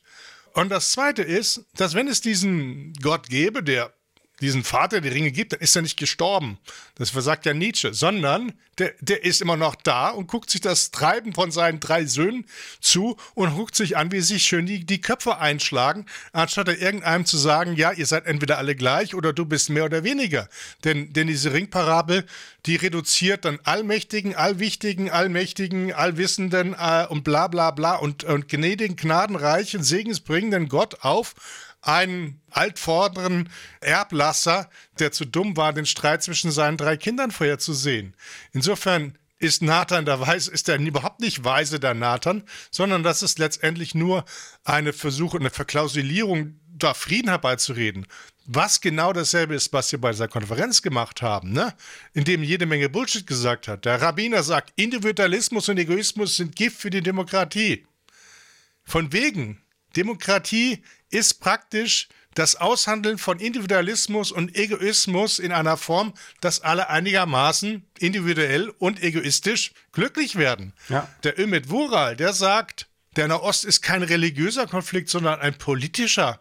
Und 0.54 0.70
das 0.70 0.92
Zweite 0.92 1.22
ist, 1.22 1.66
dass 1.76 1.94
wenn 1.94 2.08
es 2.08 2.22
diesen 2.22 2.94
Gott 3.02 3.30
gäbe, 3.30 3.64
der 3.64 3.94
diesen 4.42 4.64
Vater 4.64 5.02
der 5.02 5.14
Ringe 5.14 5.32
gibt, 5.32 5.54
dann 5.54 5.60
ist 5.60 5.76
er 5.76 5.82
nicht 5.82 5.98
gestorben. 5.98 6.58
Das 6.96 7.10
versagt 7.10 7.46
ja 7.46 7.54
Nietzsche, 7.54 7.94
sondern 7.94 8.54
der, 8.78 8.94
der 9.00 9.24
ist 9.24 9.42
immer 9.42 9.58
noch 9.58 9.76
da 9.76 10.10
und 10.10 10.28
guckt 10.28 10.52
sich 10.52 10.62
das 10.62 10.92
Treiben 10.92 11.34
von 11.34 11.50
seinen 11.50 11.80
drei 11.80 12.06
Söhnen 12.06 12.46
zu 12.80 13.18
und 13.34 13.56
guckt 13.56 13.76
sich 13.76 13.98
an, 13.98 14.12
wie 14.12 14.22
sich 14.22 14.44
schön 14.44 14.68
die, 14.68 14.86
die 14.86 15.02
Köpfe 15.02 15.40
einschlagen, 15.40 16.06
anstatt 16.34 16.68
irgendeinem 16.68 17.26
zu 17.26 17.38
sagen, 17.38 17.76
ja, 17.76 17.92
ihr 17.92 18.06
seid 18.06 18.26
entweder 18.28 18.60
alle 18.60 18.76
gleich 18.76 19.16
oder 19.16 19.34
du 19.34 19.46
bist 19.46 19.70
mehr 19.70 19.86
oder 19.86 20.04
weniger. 20.04 20.48
Denn, 20.84 21.14
denn 21.14 21.28
diese 21.28 21.54
Ringparabel, 21.54 22.26
die 22.68 22.76
reduziert 22.76 23.46
dann 23.46 23.60
Allmächtigen, 23.64 24.36
Allwichtigen, 24.36 25.10
Allmächtigen, 25.10 25.94
Allwissenden 25.94 26.76
äh, 26.78 27.08
und 27.10 27.24
bla 27.24 27.48
bla 27.48 27.72
bla 27.72 27.96
und, 27.96 28.24
und 28.24 28.48
gnädigen, 28.48 28.96
gnadenreichen, 28.96 29.84
segensbringenden 29.84 30.70
Gott 30.70 31.02
auf 31.02 31.34
einen 31.82 32.42
altvorderen 32.50 33.50
Erblasser, 33.82 34.70
der 35.00 35.12
zu 35.12 35.26
dumm 35.26 35.58
war, 35.58 35.74
den 35.74 35.86
Streit 35.86 36.24
zwischen 36.24 36.52
seinen 36.52 36.78
drei 36.78 36.98
Kindern 36.98 37.32
vorherzusehen. 37.32 38.16
Insofern 38.52 39.18
ist 39.40 39.62
Nathan 39.62 40.06
der 40.06 40.20
Weise, 40.20 40.52
ist 40.52 40.68
er 40.68 40.80
überhaupt 40.80 41.20
nicht 41.20 41.44
weise, 41.44 41.80
der 41.80 41.94
Nathan, 41.94 42.44
sondern 42.72 43.04
das 43.04 43.22
ist 43.22 43.40
letztendlich 43.40 43.94
nur 43.94 44.26
eine 44.64 44.94
Versuch, 44.94 45.36
eine 45.36 45.52
Verklausulierung, 45.52 46.60
da 46.68 46.94
Frieden 46.94 47.30
herbeizureden. 47.30 48.06
Was 48.46 48.82
genau 48.82 49.14
dasselbe 49.14 49.56
ist, 49.56 49.74
was 49.74 49.92
wir 49.92 50.00
bei 50.00 50.12
dieser 50.12 50.28
Konferenz 50.28 50.82
gemacht 50.82 51.22
haben, 51.22 51.52
ne? 51.52 51.74
indem 52.14 52.44
jede 52.44 52.66
Menge 52.66 52.90
Bullshit 52.90 53.28
gesagt 53.28 53.68
hat. 53.68 53.86
Der 53.86 54.02
Rabbiner 54.02 54.42
sagt, 54.42 54.72
Individualismus 54.76 55.70
und 55.70 55.78
Egoismus 55.78 56.38
sind 56.38 56.56
Gift 56.56 56.80
für 56.80 56.90
die 56.90 57.02
Demokratie. 57.02 57.86
Von 58.84 59.12
wegen, 59.12 59.62
Demokratie 59.98 60.84
ist 61.10 61.40
praktisch 61.40 62.10
das 62.34 62.56
Aushandeln 62.56 63.18
von 63.18 63.40
Individualismus 63.40 64.32
und 64.32 64.56
Egoismus 64.56 65.40
in 65.40 65.52
einer 65.52 65.76
Form, 65.76 66.14
dass 66.40 66.62
alle 66.62 66.90
einigermaßen 66.90 67.84
individuell 67.98 68.70
und 68.78 69.02
egoistisch 69.02 69.72
glücklich 69.92 70.36
werden. 70.36 70.74
Ja. 70.90 71.10
Der 71.24 71.40
Ümit 71.40 71.70
Wural, 71.70 72.16
der 72.16 72.34
sagt, 72.34 72.88
der 73.16 73.28
Nahost 73.28 73.66
ist 73.66 73.82
kein 73.82 74.04
religiöser 74.04 74.68
Konflikt, 74.68 75.10
sondern 75.10 75.40
ein 75.40 75.58
politischer. 75.58 76.40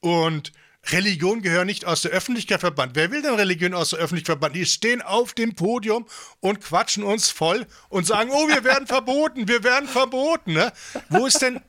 Und 0.00 0.52
Religion 0.92 1.42
gehört 1.42 1.66
nicht 1.66 1.84
aus 1.84 2.02
der 2.02 2.10
Öffentlichkeit 2.10 2.60
verbannt. 2.60 2.92
Wer 2.94 3.10
will 3.10 3.22
denn 3.22 3.34
Religion 3.34 3.74
aus 3.74 3.90
der 3.90 4.00
Öffentlichkeit 4.00 4.34
verbannt? 4.34 4.56
Die 4.56 4.66
stehen 4.66 5.02
auf 5.02 5.32
dem 5.32 5.54
Podium 5.54 6.06
und 6.40 6.60
quatschen 6.60 7.02
uns 7.02 7.30
voll 7.30 7.66
und 7.88 8.06
sagen, 8.06 8.30
oh, 8.32 8.48
wir 8.48 8.64
werden 8.64 8.86
verboten, 8.86 9.48
wir 9.48 9.64
werden 9.64 9.88
verboten. 9.88 10.52
Ne? 10.54 10.72
Wo, 11.08 11.26
ist 11.26 11.40
denn, 11.40 11.60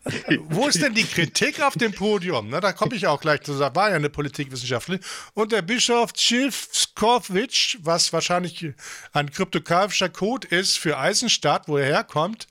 wo 0.50 0.68
ist 0.68 0.82
denn 0.82 0.94
die 0.94 1.06
Kritik 1.06 1.62
auf 1.62 1.76
dem 1.76 1.94
Podium? 1.94 2.50
Ne? 2.50 2.60
Da 2.60 2.74
komme 2.74 2.96
ich 2.96 3.08
auch 3.08 3.22
gleich 3.22 3.42
zu. 3.42 3.58
Da 3.58 3.74
war 3.76 3.90
ja 3.90 3.96
eine 3.96 4.10
Politikwissenschaftlerin. 4.10 5.04
Und 5.34 5.52
der 5.52 5.62
Bischof 5.62 6.14
Tschilfskowitsch, 6.14 7.78
was 7.82 8.12
wahrscheinlich 8.12 8.74
ein 9.14 9.32
kryptografischer 9.32 10.10
Code 10.10 10.48
ist 10.48 10.78
für 10.78 10.98
Eisenstadt, 10.98 11.68
wo 11.68 11.78
er 11.78 11.86
herkommt, 11.86 12.48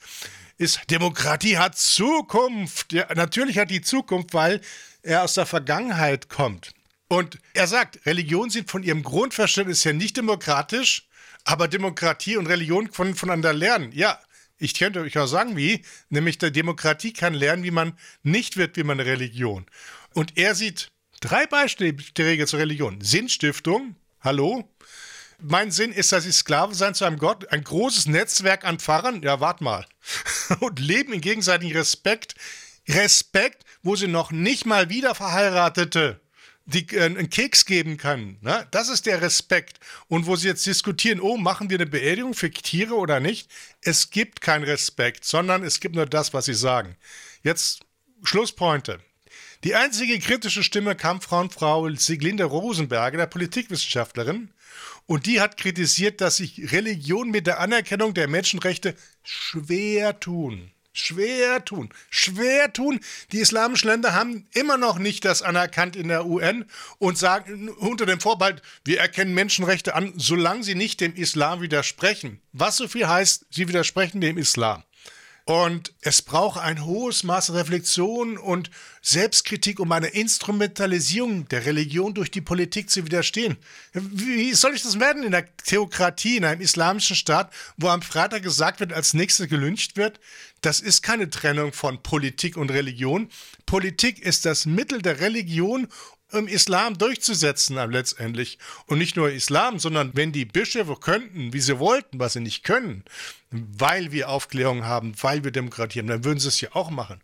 ist, 0.57 0.81
Demokratie 0.91 1.59
hat 1.59 1.77
Zukunft. 1.77 2.93
Ja, 2.93 3.07
natürlich 3.15 3.59
hat 3.59 3.71
die 3.71 3.83
Zukunft, 3.83 4.35
weil 4.35 4.61
er 5.05 5.23
aus 5.23 5.35
der 5.35 5.47
Vergangenheit 5.47 6.29
kommt. 6.29 6.73
Und 7.09 7.39
er 7.53 7.67
sagt, 7.67 8.05
Religionen 8.07 8.51
sind 8.51 8.71
von 8.71 8.83
ihrem 8.83 9.03
Grundverständnis 9.03 9.85
her 9.85 9.93
nicht 9.93 10.17
demokratisch, 10.17 11.07
aber 11.45 11.69
Demokratie 11.69 12.37
und 12.37 12.47
Religion 12.47 12.91
können 12.91 13.15
voneinander 13.15 13.53
lernen. 13.53 13.93
Ja, 13.93 14.19
ich 14.59 14.75
könnte 14.75 15.01
euch 15.01 15.19
auch 15.19 15.27
sagen, 15.27 15.57
wie, 15.57 15.85
nämlich 16.09 16.39
der 16.39 16.51
Demokratie 16.51 17.13
kann 17.13 17.35
lernen, 17.35 17.63
wie 17.65 17.71
man 17.71 17.99
nicht 18.23 18.57
wird 18.57 18.77
wie 18.77 18.83
man 18.83 18.99
eine 18.99 19.09
Religion. 19.09 19.67
Und 20.15 20.39
er 20.39 20.55
sieht 20.55 20.91
drei 21.21 21.47
Beiträge 21.47 22.47
zur 22.47 22.59
Religion. 22.59 23.01
Sinnstiftung, 23.01 23.97
hallo. 24.21 24.69
Mein 25.41 25.71
Sinn 25.71 25.93
ist, 25.93 26.13
dass 26.13 26.25
ich 26.25 26.35
Sklave 26.37 26.75
sein 26.75 26.95
zu 26.95 27.05
einem 27.05 27.19
Gott, 27.19 27.53
ein 27.53 27.65
großes 27.65 28.07
Netzwerk 28.07 28.65
an 28.65 28.79
Pfarrern, 28.79 29.23
ja, 29.23 29.41
wart 29.41 29.61
mal, 29.61 29.85
und 30.61 30.79
leben 30.79 31.13
in 31.13 31.21
gegenseitigem 31.21 31.77
Respekt. 31.77 32.35
Respekt 32.89 33.65
wo 33.85 33.95
sie 33.95 34.09
noch 34.09 34.33
nicht 34.33 34.67
mal 34.67 34.89
wieder 34.89 35.15
Verheiratete 35.15 36.21
die, 36.67 36.87
äh, 36.97 37.05
einen 37.05 37.29
Keks 37.29 37.67
geben 37.67 37.99
können. 37.99 38.39
Ne? 38.41 38.67
Das 38.71 38.89
ist 38.89 39.05
der 39.05 39.21
Respekt. 39.21 39.79
Und 40.09 40.27
wo 40.27 40.35
sie 40.35 40.49
jetzt 40.49 40.67
diskutieren, 40.67 41.21
oh, 41.21 41.37
machen 41.37 41.69
wir 41.69 41.77
eine 41.77 41.87
Beerdigung 41.87 42.33
für 42.33 42.51
Tiere 42.51 42.95
oder 42.95 43.21
nicht? 43.21 43.51
Es 43.83 44.11
gibt 44.11 44.41
keinen 44.41 44.65
Respekt, 44.65 45.27
sondern 45.27 45.63
es 45.63 45.79
gibt 45.79 45.95
nur 45.95 46.07
das, 46.07 46.33
was 46.33 46.47
sie 46.47 46.55
sagen. 46.55 46.97
Jetzt 47.43 47.81
Schlusspointe. 48.23 49.01
Die 49.63 49.75
einzige 49.75 50.19
kritische 50.19 50.63
Stimme 50.63 50.95
kam 50.95 51.21
von 51.21 51.51
Frau 51.51 51.89
Siglinde 51.91 52.45
Rosenberger, 52.45 53.19
der 53.19 53.27
Politikwissenschaftlerin. 53.27 54.51
Und 55.07 55.27
die 55.27 55.43
hat 55.43 55.59
kritisiert, 55.59 56.23
dass 56.23 56.39
sich 56.39 56.73
Religionen 56.73 57.31
mit 57.31 57.47
der 57.47 57.61
Anerkennung 57.61 58.15
der 58.15 58.29
Menschenrechte 58.29 58.95
schwer 59.23 60.19
tun. 60.19 60.71
Schwer 60.97 61.65
tun. 61.65 61.91
Schwer 62.09 62.73
tun. 62.73 63.01
Die 63.33 63.41
islamischen 63.41 63.89
Länder 63.89 64.15
haben 64.15 64.47
immer 64.53 64.79
noch 64.79 65.01
nicht 65.01 65.25
das 65.25 65.43
anerkannt 65.43 65.97
in 65.97 66.07
der 66.07 66.25
UN 66.25 66.67
und 66.99 67.19
sagen 67.19 67.69
unter 67.69 68.07
dem 68.07 68.21
Vorbehalt, 68.21 68.63
wir 68.85 69.01
erkennen 69.01 69.35
Menschenrechte 69.35 69.97
an, 69.97 70.13
solange 70.17 70.63
sie 70.63 70.77
nicht 70.77 71.01
dem 71.01 71.17
Islam 71.17 71.61
widersprechen. 71.61 72.41
Was 72.53 72.77
so 72.77 72.87
viel 72.87 73.09
heißt, 73.09 73.47
sie 73.51 73.67
widersprechen 73.67 74.21
dem 74.21 74.39
Islam. 74.39 74.85
Und 75.47 75.93
es 76.01 76.23
braucht 76.23 76.59
ein 76.59 76.87
hohes 76.87 77.23
Maß 77.23 77.53
Reflexion 77.53 78.39
und 78.39 78.71
Selbstkritik, 79.03 79.79
um 79.79 79.93
einer 79.93 80.15
Instrumentalisierung 80.15 81.47
der 81.49 81.67
Religion 81.67 82.15
durch 82.15 82.31
die 82.31 82.41
Politik 82.41 82.89
zu 82.89 83.05
widerstehen. 83.05 83.59
Wie 83.93 84.55
soll 84.55 84.75
ich 84.75 84.83
das 84.83 84.99
werden 84.99 85.23
in 85.23 85.33
der 85.33 85.55
Theokratie, 85.57 86.39
in 86.39 86.47
einem 86.47 86.63
islamischen 86.63 87.15
Staat, 87.15 87.53
wo 87.77 87.89
am 87.89 88.01
Freitag 88.01 88.43
gesagt 88.43 88.81
wird, 88.81 88.95
als 88.95 89.13
nächstes 89.13 89.51
gelüncht 89.51 89.99
wird? 89.99 90.19
Das 90.65 90.81
ist 90.81 91.03
keine 91.03 91.29
Trennung 91.29 91.75
von 91.75 92.03
Politik 92.03 92.57
und 92.57 92.71
Religion. 92.71 93.29
Politik 93.67 94.19
ist 94.19 94.47
das 94.47 94.65
Mittel 94.65 95.03
der 95.03 95.21
Religion, 95.21 95.89
im 96.33 96.49
Islam 96.49 96.97
durchzusetzen 96.97 97.77
letztendlich. 97.93 98.59
Und 98.87 98.97
nicht 98.97 99.15
nur 99.15 99.31
Islam, 99.31 99.79
sondern 99.79 100.13
wenn 100.15 100.33
die 100.33 100.47
Bischöfe 100.47 100.97
könnten, 100.97 101.53
wie 101.53 101.61
sie 101.61 101.79
wollten, 101.79 102.19
was 102.19 102.33
sie 102.33 102.41
nicht 102.41 102.65
können, 102.65 103.05
weil 103.51 104.11
wir 104.11 104.31
Aufklärung 104.31 104.87
haben, 104.87 105.13
weil 105.21 105.45
wir 105.45 105.51
Demokratie 105.51 105.99
haben, 105.99 106.07
dann 106.07 106.25
würden 106.25 106.41
sie 106.41 106.49
es 106.49 106.63
ja 106.63 106.71
auch 106.73 106.89
machen. 106.89 107.21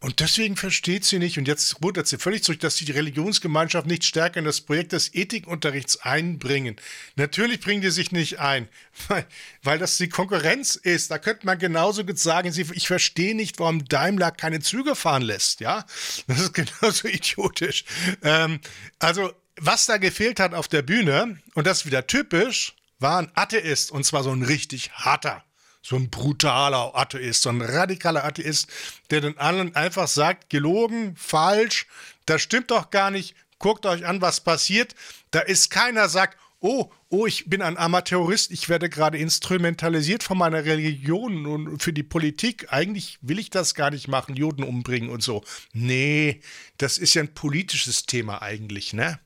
Und 0.00 0.20
deswegen 0.20 0.56
versteht 0.56 1.06
sie 1.06 1.18
nicht, 1.18 1.38
und 1.38 1.48
jetzt 1.48 1.82
wundert 1.82 2.06
sie 2.06 2.18
völlig 2.18 2.44
zurück, 2.44 2.60
dass 2.60 2.76
sie 2.76 2.84
die 2.84 2.92
Religionsgemeinschaft 2.92 3.86
nicht 3.86 4.04
stärker 4.04 4.40
in 4.40 4.44
das 4.44 4.60
Projekt 4.60 4.92
des 4.92 5.14
Ethikunterrichts 5.14 5.96
einbringen. 6.02 6.76
Natürlich 7.16 7.60
bringen 7.60 7.80
die 7.80 7.90
sich 7.90 8.12
nicht 8.12 8.38
ein, 8.38 8.68
weil, 9.08 9.26
weil 9.62 9.78
das 9.78 9.96
die 9.96 10.10
Konkurrenz 10.10 10.76
ist. 10.76 11.10
Da 11.10 11.18
könnte 11.18 11.46
man 11.46 11.58
genauso 11.58 12.04
gut 12.04 12.18
sagen, 12.18 12.52
ich 12.54 12.86
verstehe 12.86 13.34
nicht, 13.34 13.58
warum 13.58 13.86
Daimler 13.86 14.32
keine 14.32 14.60
Züge 14.60 14.96
fahren 14.96 15.22
lässt, 15.22 15.60
ja? 15.60 15.86
Das 16.26 16.40
ist 16.40 16.52
genauso 16.80 17.08
idiotisch. 17.08 17.84
Ähm, 18.22 18.60
also, 18.98 19.32
was 19.58 19.86
da 19.86 19.96
gefehlt 19.96 20.40
hat 20.40 20.52
auf 20.52 20.68
der 20.68 20.82
Bühne, 20.82 21.40
und 21.54 21.66
das 21.66 21.78
ist 21.78 21.86
wieder 21.86 22.06
typisch, 22.06 22.74
war 22.98 23.18
ein 23.18 23.32
Atheist, 23.34 23.90
und 23.90 24.04
zwar 24.04 24.22
so 24.22 24.30
ein 24.30 24.42
richtig 24.42 24.92
harter 24.92 25.45
so 25.86 25.94
ein 25.94 26.10
brutaler 26.10 26.96
Atheist, 26.96 27.42
so 27.42 27.48
ein 27.48 27.62
radikaler 27.62 28.24
Atheist, 28.24 28.68
der 29.10 29.20
den 29.20 29.38
anderen 29.38 29.76
einfach 29.76 30.08
sagt, 30.08 30.50
gelogen, 30.50 31.14
falsch, 31.16 31.86
das 32.26 32.42
stimmt 32.42 32.72
doch 32.72 32.90
gar 32.90 33.12
nicht, 33.12 33.36
guckt 33.60 33.86
euch 33.86 34.04
an, 34.04 34.20
was 34.20 34.40
passiert. 34.40 34.96
Da 35.30 35.40
ist 35.40 35.70
keiner, 35.70 36.08
sagt, 36.08 36.38
oh, 36.58 36.90
oh, 37.08 37.26
ich 37.26 37.48
bin 37.48 37.62
ein 37.62 37.76
Amateurist, 37.76 38.50
ich 38.50 38.68
werde 38.68 38.88
gerade 38.88 39.16
instrumentalisiert 39.18 40.24
von 40.24 40.38
meiner 40.38 40.64
Religion 40.64 41.46
und 41.46 41.80
für 41.80 41.92
die 41.92 42.02
Politik. 42.02 42.72
Eigentlich 42.72 43.18
will 43.20 43.38
ich 43.38 43.50
das 43.50 43.76
gar 43.76 43.92
nicht 43.92 44.08
machen, 44.08 44.34
Juden 44.34 44.64
umbringen 44.64 45.08
und 45.08 45.22
so. 45.22 45.44
Nee, 45.72 46.40
das 46.78 46.98
ist 46.98 47.14
ja 47.14 47.22
ein 47.22 47.32
politisches 47.32 48.06
Thema 48.06 48.42
eigentlich, 48.42 48.92
ne? 48.92 49.20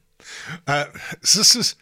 Äh, 0.66 0.84
es 1.22 1.36
ist, 1.36 1.78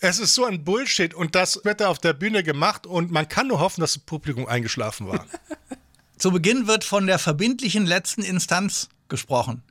es 0.00 0.18
ist 0.18 0.34
so 0.34 0.44
ein 0.44 0.64
Bullshit 0.64 1.14
und 1.14 1.34
das 1.34 1.60
wird 1.64 1.80
da 1.80 1.88
auf 1.88 1.98
der 1.98 2.12
Bühne 2.12 2.42
gemacht 2.42 2.86
und 2.86 3.10
man 3.10 3.28
kann 3.28 3.48
nur 3.48 3.60
hoffen, 3.60 3.80
dass 3.80 3.94
das 3.94 4.02
Publikum 4.02 4.46
eingeschlafen 4.46 5.08
war. 5.08 5.26
Zu 6.18 6.30
Beginn 6.30 6.66
wird 6.66 6.84
von 6.84 7.06
der 7.06 7.18
verbindlichen 7.18 7.86
letzten 7.86 8.22
Instanz 8.22 8.88
gesprochen. 9.08 9.62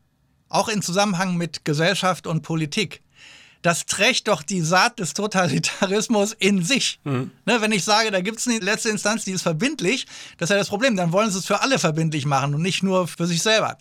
Auch 0.50 0.68
in 0.68 0.82
Zusammenhang 0.82 1.38
mit 1.38 1.66
Gesellschaft 1.66 2.28
und 2.28 2.42
Politik. 2.42 3.02
Das 3.62 3.88
trägt 3.88 4.28
doch 4.28 4.44
die 4.44 4.62
Saat 4.62 5.00
des 5.00 5.16
Totalitarismus 5.16 6.34
in 6.34 6.64
sich. 6.64 7.00
Mhm. 7.04 7.32
Ne, 7.46 7.62
wenn 7.62 7.72
ich 7.72 7.84
sage, 7.84 8.12
da 8.12 8.22
gibt 8.22 8.40
es 8.40 8.48
eine 8.48 8.60
letzte 8.60 8.90
Instanz, 8.90 9.26
die 9.26 9.32
ist 9.32 9.42
verbindlich, 9.42 10.06
das 10.38 10.50
ist 10.50 10.54
ja 10.54 10.60
das 10.60 10.70
Problem. 10.70 10.96
Dann 10.96 11.12
wollen 11.12 11.32
sie 11.32 11.40
es 11.40 11.46
für 11.46 11.62
alle 11.62 11.80
verbindlich 11.80 12.28
machen 12.28 12.54
und 12.54 12.62
nicht 12.62 12.84
nur 12.84 13.08
für 13.08 13.26
sich 13.26 13.42
selber. 13.42 13.78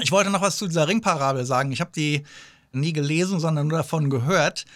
Ich 0.00 0.12
wollte 0.12 0.30
noch 0.30 0.40
was 0.40 0.56
zu 0.56 0.68
dieser 0.68 0.86
Ringparabel 0.86 1.44
sagen. 1.44 1.72
Ich 1.72 1.80
habe 1.80 1.90
die 1.94 2.22
nie 2.70 2.92
gelesen, 2.92 3.40
sondern 3.40 3.66
nur 3.66 3.78
davon 3.78 4.08
gehört 4.08 4.66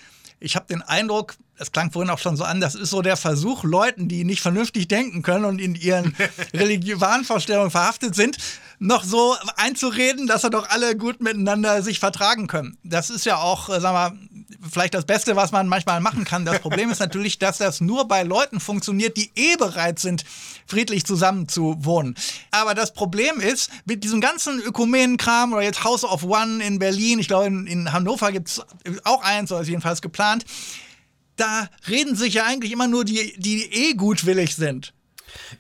ich 0.43 0.57
habe 0.57 0.67
den 0.67 0.83
Eindruck, 0.83 1.37
es 1.59 1.71
klang 1.71 1.91
vorhin 1.91 2.11
auch 2.11 2.19
schon 2.19 2.37
so 2.37 2.45
an, 2.45 2.61
das 2.61 2.75
ist 2.75 2.91
so 2.91 3.03
der 3.03 3.17
Versuch, 3.17 3.63
Leuten, 3.65 4.09
die 4.09 4.25
nicht 4.25 4.41
vernünftig 4.41 4.89
denken 4.89 5.23
können 5.23 5.45
und 5.45 5.61
in 5.61 5.75
ihren 5.75 6.17
religiösen 6.55 7.25
Vorstellungen 7.25 7.71
verhaftet 7.71 8.15
sind, 8.15 8.37
noch 8.79 9.05
so 9.05 9.37
einzureden, 9.57 10.27
dass 10.27 10.45
er 10.45 10.51
doch 10.51 10.69
alle 10.71 10.97
gut 10.97 11.21
miteinander 11.21 11.83
sich 11.83 12.01
vertragen 12.01 12.49
können. 12.49 12.77
Das 12.83 13.11
ist 13.11 13.25
ja 13.25 13.37
auch, 13.37 13.69
äh, 13.69 13.81
sagen 13.81 13.95
wir, 13.95 14.39
vielleicht 14.71 14.95
das 14.95 15.05
Beste, 15.05 15.37
was 15.37 15.53
man 15.53 15.69
manchmal 15.69 16.01
machen 16.01 16.25
kann. 16.25 16.45
Das 16.45 16.61
Problem 16.61 16.91
ist 16.91 17.01
natürlich, 17.01 17.39
dass 17.39 17.59
das 17.59 17.81
nur 17.81 18.07
bei 18.09 18.23
Leuten 18.23 18.61
funktioniert, 18.61 19.17
die 19.17 19.31
eh 19.35 19.57
bereit 19.57 19.99
sind, 19.99 20.25
friedlich 20.67 21.05
zusammen 21.05 21.49
zu 21.49 21.77
wohnen. 21.81 22.15
Aber 22.51 22.75
das 22.75 22.93
Problem 22.93 23.41
ist, 23.41 23.71
mit 23.85 24.05
diesem 24.05 24.21
ganzen 24.21 24.61
Ökumenenkram 24.61 25.53
oder 25.53 25.63
jetzt 25.63 25.85
House 25.85 26.05
of 26.05 26.25
One 26.25 26.65
in 26.65 26.79
Berlin, 26.79 27.19
ich 27.19 27.29
glaube 27.29 27.47
in, 27.47 27.67
in 27.67 27.93
Hannover 27.93 28.33
gibt 28.33 28.49
es 28.49 28.63
auch 29.05 29.23
eins, 29.23 29.53
oder 29.53 29.63
ist 29.63 29.69
jedenfalls 29.69 30.03
geplant, 30.03 30.45
da 31.37 31.69
reden 31.89 32.17
sich 32.17 32.35
ja 32.35 32.45
eigentlich 32.45 32.73
immer 32.73 32.89
nur 32.89 33.05
die, 33.05 33.35
die 33.39 33.65
eh 33.73 33.95
gutwillig 33.95 34.57
sind. 34.57 34.93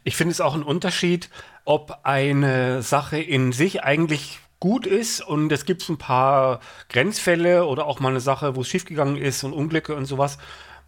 Ich 0.05 0.17
finde 0.17 0.33
es 0.33 0.41
auch 0.41 0.55
ein 0.55 0.63
Unterschied, 0.63 1.31
ob 1.65 2.01
eine 2.03 2.83
Sache 2.83 3.19
in 3.19 3.53
sich 3.53 3.83
eigentlich 3.83 4.39
gut 4.61 4.87
ist 4.87 5.21
und 5.21 5.51
es 5.51 5.65
gibt 5.65 5.89
ein 5.89 5.99
paar 5.99 6.61
Grenzfälle 6.89 7.67
oder 7.67 7.87
auch 7.87 7.99
mal 8.01 8.11
eine 8.11 8.21
Sache, 8.21 8.55
wo 8.55 8.61
es 8.61 8.69
schiefgegangen 8.69 9.17
ist 9.17 9.43
und 9.43 9.53
Unglücke 9.53 9.95
und 9.97 10.07
sowas. 10.07 10.39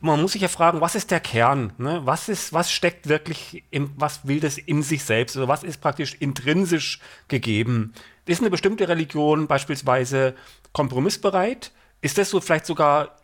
Man 0.01 0.20
muss 0.20 0.33
sich 0.33 0.42
ja 0.42 0.49
fragen, 0.49 0.81
was 0.81 0.94
ist 0.94 1.11
der 1.11 1.20
Kern? 1.20 1.73
Ne? 1.79 2.03
Was, 2.05 2.29
ist, 2.29 2.53
was 2.53 2.70
steckt 2.70 3.09
wirklich, 3.09 3.64
in, 3.70 3.90
was 3.97 4.29
will 4.29 4.38
das 4.38 4.59
in 4.59 4.83
sich 4.83 5.03
selbst? 5.03 5.37
Also 5.37 5.49
was 5.49 5.64
ist 5.64 5.81
praktisch 5.81 6.14
intrinsisch 6.14 7.01
gegeben? 7.27 7.94
Ist 8.27 8.40
eine 8.40 8.51
bestimmte 8.51 8.88
Religion 8.88 9.47
beispielsweise 9.47 10.35
kompromissbereit? 10.73 11.73
Ist 12.01 12.18
das 12.18 12.31
so 12.31 12.40
vielleicht 12.40 12.66
sogar 12.66 13.16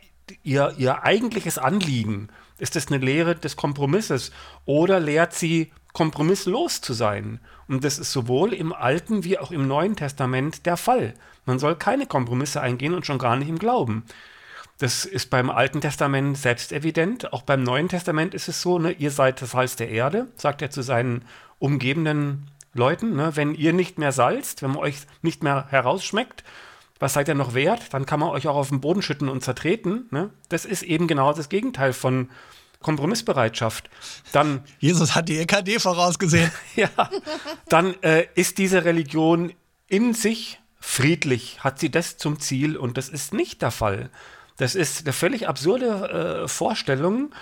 ihr, 0.43 0.75
ihr 0.79 1.03
eigentliches 1.05 1.59
Anliegen? 1.59 2.29
Ist 2.59 2.77
das 2.77 2.89
eine 2.89 2.99
Lehre 2.99 3.35
des 3.35 3.57
Kompromisses? 3.57 4.33
Oder 4.65 5.01
lehrt 5.01 5.33
sie 5.33 5.73
kompromisslos 5.93 6.81
zu 6.81 6.93
sein. 6.93 7.41
Und 7.69 7.85
das 7.85 7.99
ist 7.99 8.13
sowohl 8.13 8.53
im 8.53 8.73
Alten 8.73 9.25
wie 9.25 9.39
auch 9.39 9.51
im 9.51 9.67
Neuen 9.67 9.97
Testament 9.97 10.67
der 10.67 10.77
Fall. 10.77 11.15
Man 11.47 11.59
soll 11.59 11.77
keine 11.77 12.07
Kompromisse 12.07 12.61
eingehen 12.61 12.95
und 12.95 13.07
schon 13.07 13.19
gar 13.19 13.37
nicht 13.37 13.49
im 13.49 13.59
Glauben. 13.59 14.05
Das 14.79 15.05
ist 15.05 15.31
beim 15.31 15.51
Alten 15.51 15.81
Testament 15.81 16.39
selbst 16.39 16.73
evident. 16.73 17.33
Auch 17.33 17.43
beim 17.43 17.63
Neuen 17.63 17.89
Testament 17.89 18.35
ist 18.35 18.49
es 18.49 18.63
so, 18.63 18.79
ne, 18.79 18.93
ihr 18.93 19.11
seid 19.11 19.43
das 19.43 19.51
Salz 19.51 19.77
der 19.77 19.91
Erde, 19.91 20.29
sagt 20.37 20.63
er 20.63 20.71
zu 20.71 20.83
seinen 20.83 21.25
umgebenden 21.59 22.51
Leuten. 22.73 23.15
Ne, 23.15 23.37
wenn 23.37 23.55
ihr 23.55 23.73
nicht 23.73 23.99
mehr 23.99 24.13
salzt, 24.13 24.63
wenn 24.63 24.71
man 24.71 24.79
euch 24.79 24.97
nicht 25.23 25.43
mehr 25.43 25.67
herausschmeckt, 25.69 26.45
was 27.01 27.15
seid 27.15 27.27
ihr 27.29 27.35
noch 27.35 27.55
wert? 27.55 27.93
Dann 27.93 28.07
kann 28.07 28.21
man 28.21 28.29
euch 28.29 28.47
auch 28.47 28.55
auf 28.55 28.69
den 28.69 28.81
Boden 28.81 29.03
schütten 29.03 29.29
und 29.29 29.43
zertreten. 29.43 30.07
Ne? 30.11 30.31
Das 30.49 30.65
ist 30.65 30.83
eben 30.83 31.09
genau 31.09 31.33
das 31.33 31.49
Gegenteil 31.49 31.93
von 31.93 32.29
Kompromissbereitschaft, 32.83 33.91
dann. 34.33 34.63
Jesus 34.79 35.15
hat 35.15 35.29
die 35.29 35.39
EKD 35.39 35.79
vorausgesehen. 35.81 36.51
ja. 36.77 36.89
Dann 37.69 38.01
äh, 38.03 38.27
ist 38.35 38.59
diese 38.59 38.85
Religion 38.85 39.53
in 39.87 40.15
sich 40.15 40.61
friedlich, 40.79 41.63
hat 41.63 41.79
sie 41.79 41.91
das 41.91 42.17
zum 42.17 42.41
Ziel 42.41 42.77
und 42.77 42.97
das 42.97 43.09
ist 43.09 43.35
nicht 43.35 43.61
der 43.61 43.71
Fall. 43.71 44.09
Das 44.57 44.75
ist 44.75 45.05
eine 45.05 45.13
völlig 45.13 45.49
absurde 45.49 46.43
äh, 46.45 46.49
Vorstellung. 46.49 47.35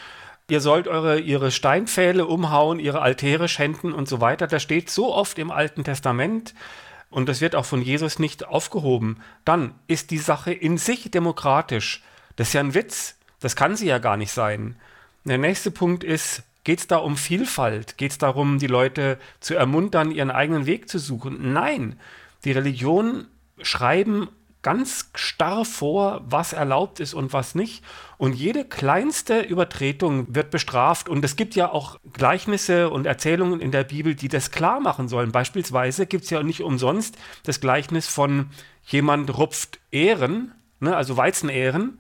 Ihr 0.51 0.61
sollt 0.61 0.89
eure, 0.89 1.21
ihre 1.21 1.51
Steinpfähle 1.51 2.27
umhauen, 2.27 2.81
ihre 2.81 3.03
Altäre 3.03 3.49
schänden 3.49 3.93
und 3.93 4.09
so 4.09 4.21
weiter. 4.21 4.47
Das 4.47 4.63
steht 4.63 4.91
so 4.91 5.15
oft 5.15 5.39
im 5.39 5.51
Alten 5.51 5.85
Testament 5.85 6.55
und 7.11 7.29
das 7.29 7.41
wird 7.41 7.55
auch 7.55 7.65
von 7.65 7.83
Jesus 7.83 8.19
nicht 8.19 8.47
aufgehoben. 8.47 9.21
Dann 9.45 9.75
ist 9.87 10.11
die 10.11 10.19
Sache 10.19 10.53
in 10.53 10.79
sich 10.79 11.11
demokratisch. 11.11 12.03
Das 12.37 12.49
ist 12.49 12.55
ja 12.55 12.61
ein 12.61 12.75
Witz. 12.75 13.17
Das 13.41 13.57
kann 13.57 13.77
sie 13.77 13.87
ja 13.87 13.99
gar 13.99 14.17
nicht 14.17 14.33
sein. 14.33 14.77
Der 15.25 15.39
nächste 15.39 15.71
Punkt 15.71 16.05
ist, 16.05 16.43
geht 16.65 16.81
es 16.81 16.87
da 16.87 16.97
um 16.97 17.17
Vielfalt? 17.17 17.97
Geht 17.97 18.13
es 18.13 18.19
darum, 18.19 18.59
die 18.59 18.67
Leute 18.67 19.19
zu 19.41 19.55
ermuntern, 19.55 20.11
ihren 20.11 20.31
eigenen 20.31 20.67
Weg 20.67 20.89
zu 20.89 20.99
suchen? 20.99 21.53
Nein, 21.53 21.99
die 22.45 22.53
Religionen 22.53 23.27
schreiben 23.63 24.29
ganz 24.69 25.09
starr 25.15 25.65
vor, 25.65 26.21
was 26.27 26.53
erlaubt 26.53 27.01
ist 27.01 27.15
und 27.15 27.33
was 27.33 27.55
nicht. 27.55 27.83
Und 28.19 28.35
jede 28.35 28.67
kleinste 28.67 29.41
Übertretung 29.41 30.35
wird 30.35 30.51
bestraft. 30.51 31.09
Und 31.09 31.25
es 31.25 31.37
gibt 31.37 31.55
ja 31.55 31.73
auch 31.73 31.99
Gleichnisse 32.13 32.91
und 32.91 33.07
Erzählungen 33.07 33.63
in 33.63 33.73
der 33.73 33.85
Bibel, 33.85 34.15
die 34.15 34.29
das 34.29 34.51
klar 34.51 34.79
machen 34.79 35.09
sollen. 35.09 35.33
Beispielsweise 35.33 36.05
gibt 36.05 36.25
es 36.25 36.31
ja 36.31 36.43
nicht 36.43 36.61
umsonst 36.61 37.17
das 37.45 37.61
Gleichnis 37.61 38.09
von 38.09 38.51
jemand 38.85 39.39
rupft 39.39 39.79
Ehren, 39.91 40.53
ne, 40.81 40.95
also 40.95 41.17
Weizenähren, 41.17 41.99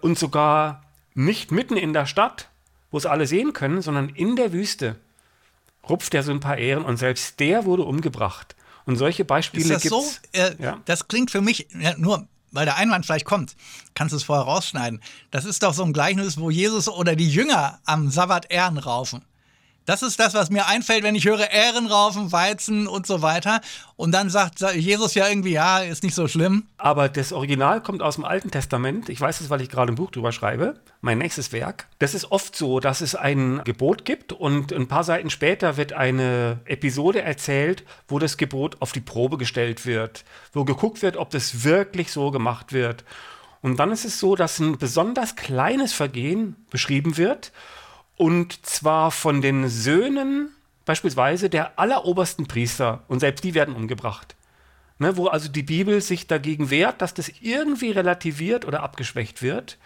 und 0.00 0.16
sogar 0.16 0.84
nicht 1.14 1.50
mitten 1.50 1.76
in 1.76 1.92
der 1.92 2.06
Stadt, 2.06 2.48
wo 2.92 2.98
es 2.98 3.06
alle 3.06 3.26
sehen 3.26 3.54
können, 3.54 3.82
sondern 3.82 4.10
in 4.10 4.36
der 4.36 4.52
Wüste 4.52 4.94
rupft 5.88 6.14
er 6.14 6.22
so 6.22 6.30
ein 6.30 6.38
paar 6.38 6.58
Ehren 6.58 6.84
und 6.84 6.96
selbst 6.96 7.40
der 7.40 7.64
wurde 7.64 7.82
umgebracht. 7.82 8.54
Und 8.88 8.96
solche 8.96 9.26
Beispiele 9.26 9.68
gibt 9.68 9.84
es. 9.84 9.90
So? 9.90 10.02
Äh, 10.32 10.54
ja? 10.58 10.80
Das 10.86 11.08
klingt 11.08 11.30
für 11.30 11.42
mich 11.42 11.68
ja, 11.78 11.94
nur, 11.98 12.26
weil 12.52 12.64
der 12.64 12.76
Einwand 12.76 13.04
vielleicht 13.04 13.26
kommt, 13.26 13.54
kannst 13.92 14.14
du 14.14 14.16
es 14.16 14.22
vorher 14.22 14.46
rausschneiden. 14.46 15.02
Das 15.30 15.44
ist 15.44 15.62
doch 15.62 15.74
so 15.74 15.84
ein 15.84 15.92
Gleichnis, 15.92 16.38
wo 16.38 16.48
Jesus 16.48 16.88
oder 16.88 17.14
die 17.14 17.28
Jünger 17.28 17.80
am 17.84 18.10
Sabbat 18.10 18.50
Ehren 18.50 18.78
raufen. 18.78 19.20
Das 19.88 20.02
ist 20.02 20.20
das, 20.20 20.34
was 20.34 20.50
mir 20.50 20.66
einfällt, 20.66 21.02
wenn 21.02 21.14
ich 21.14 21.24
höre 21.24 21.50
Ehrenraufen, 21.50 22.30
Weizen 22.30 22.86
und 22.86 23.06
so 23.06 23.22
weiter. 23.22 23.62
Und 23.96 24.12
dann 24.12 24.28
sagt 24.28 24.60
Jesus 24.74 25.14
ja 25.14 25.26
irgendwie, 25.26 25.52
ja, 25.52 25.78
ist 25.78 26.02
nicht 26.02 26.14
so 26.14 26.28
schlimm. 26.28 26.66
Aber 26.76 27.08
das 27.08 27.32
Original 27.32 27.82
kommt 27.82 28.02
aus 28.02 28.16
dem 28.16 28.26
Alten 28.26 28.50
Testament. 28.50 29.08
Ich 29.08 29.18
weiß 29.18 29.40
es, 29.40 29.48
weil 29.48 29.62
ich 29.62 29.70
gerade 29.70 29.90
ein 29.90 29.94
Buch 29.94 30.10
drüber 30.10 30.30
schreibe. 30.30 30.74
Mein 31.00 31.16
nächstes 31.16 31.52
Werk. 31.52 31.86
Das 32.00 32.12
ist 32.12 32.30
oft 32.30 32.54
so, 32.54 32.80
dass 32.80 33.00
es 33.00 33.14
ein 33.14 33.62
Gebot 33.64 34.04
gibt 34.04 34.34
und 34.34 34.74
ein 34.74 34.88
paar 34.88 35.04
Seiten 35.04 35.30
später 35.30 35.78
wird 35.78 35.94
eine 35.94 36.60
Episode 36.66 37.22
erzählt, 37.22 37.82
wo 38.08 38.18
das 38.18 38.36
Gebot 38.36 38.76
auf 38.80 38.92
die 38.92 39.00
Probe 39.00 39.38
gestellt 39.38 39.86
wird. 39.86 40.22
Wo 40.52 40.66
geguckt 40.66 41.00
wird, 41.00 41.16
ob 41.16 41.30
das 41.30 41.64
wirklich 41.64 42.12
so 42.12 42.30
gemacht 42.30 42.74
wird. 42.74 43.04
Und 43.62 43.78
dann 43.78 43.90
ist 43.90 44.04
es 44.04 44.20
so, 44.20 44.36
dass 44.36 44.58
ein 44.58 44.76
besonders 44.76 45.34
kleines 45.34 45.94
Vergehen 45.94 46.56
beschrieben 46.68 47.16
wird 47.16 47.52
und 48.18 48.66
zwar 48.66 49.10
von 49.10 49.40
den 49.40 49.68
Söhnen 49.68 50.50
beispielsweise 50.84 51.48
der 51.48 51.78
allerobersten 51.78 52.46
Priester. 52.46 53.04
Und 53.08 53.20
selbst 53.20 53.44
die 53.44 53.54
werden 53.54 53.74
umgebracht. 53.74 54.34
Ne, 54.98 55.16
wo 55.16 55.28
also 55.28 55.48
die 55.48 55.62
Bibel 55.62 56.00
sich 56.00 56.26
dagegen 56.26 56.70
wehrt, 56.70 57.00
dass 57.00 57.14
das 57.14 57.30
irgendwie 57.40 57.92
relativiert 57.92 58.66
oder 58.66 58.82
abgeschwächt 58.82 59.40
wird. 59.40 59.78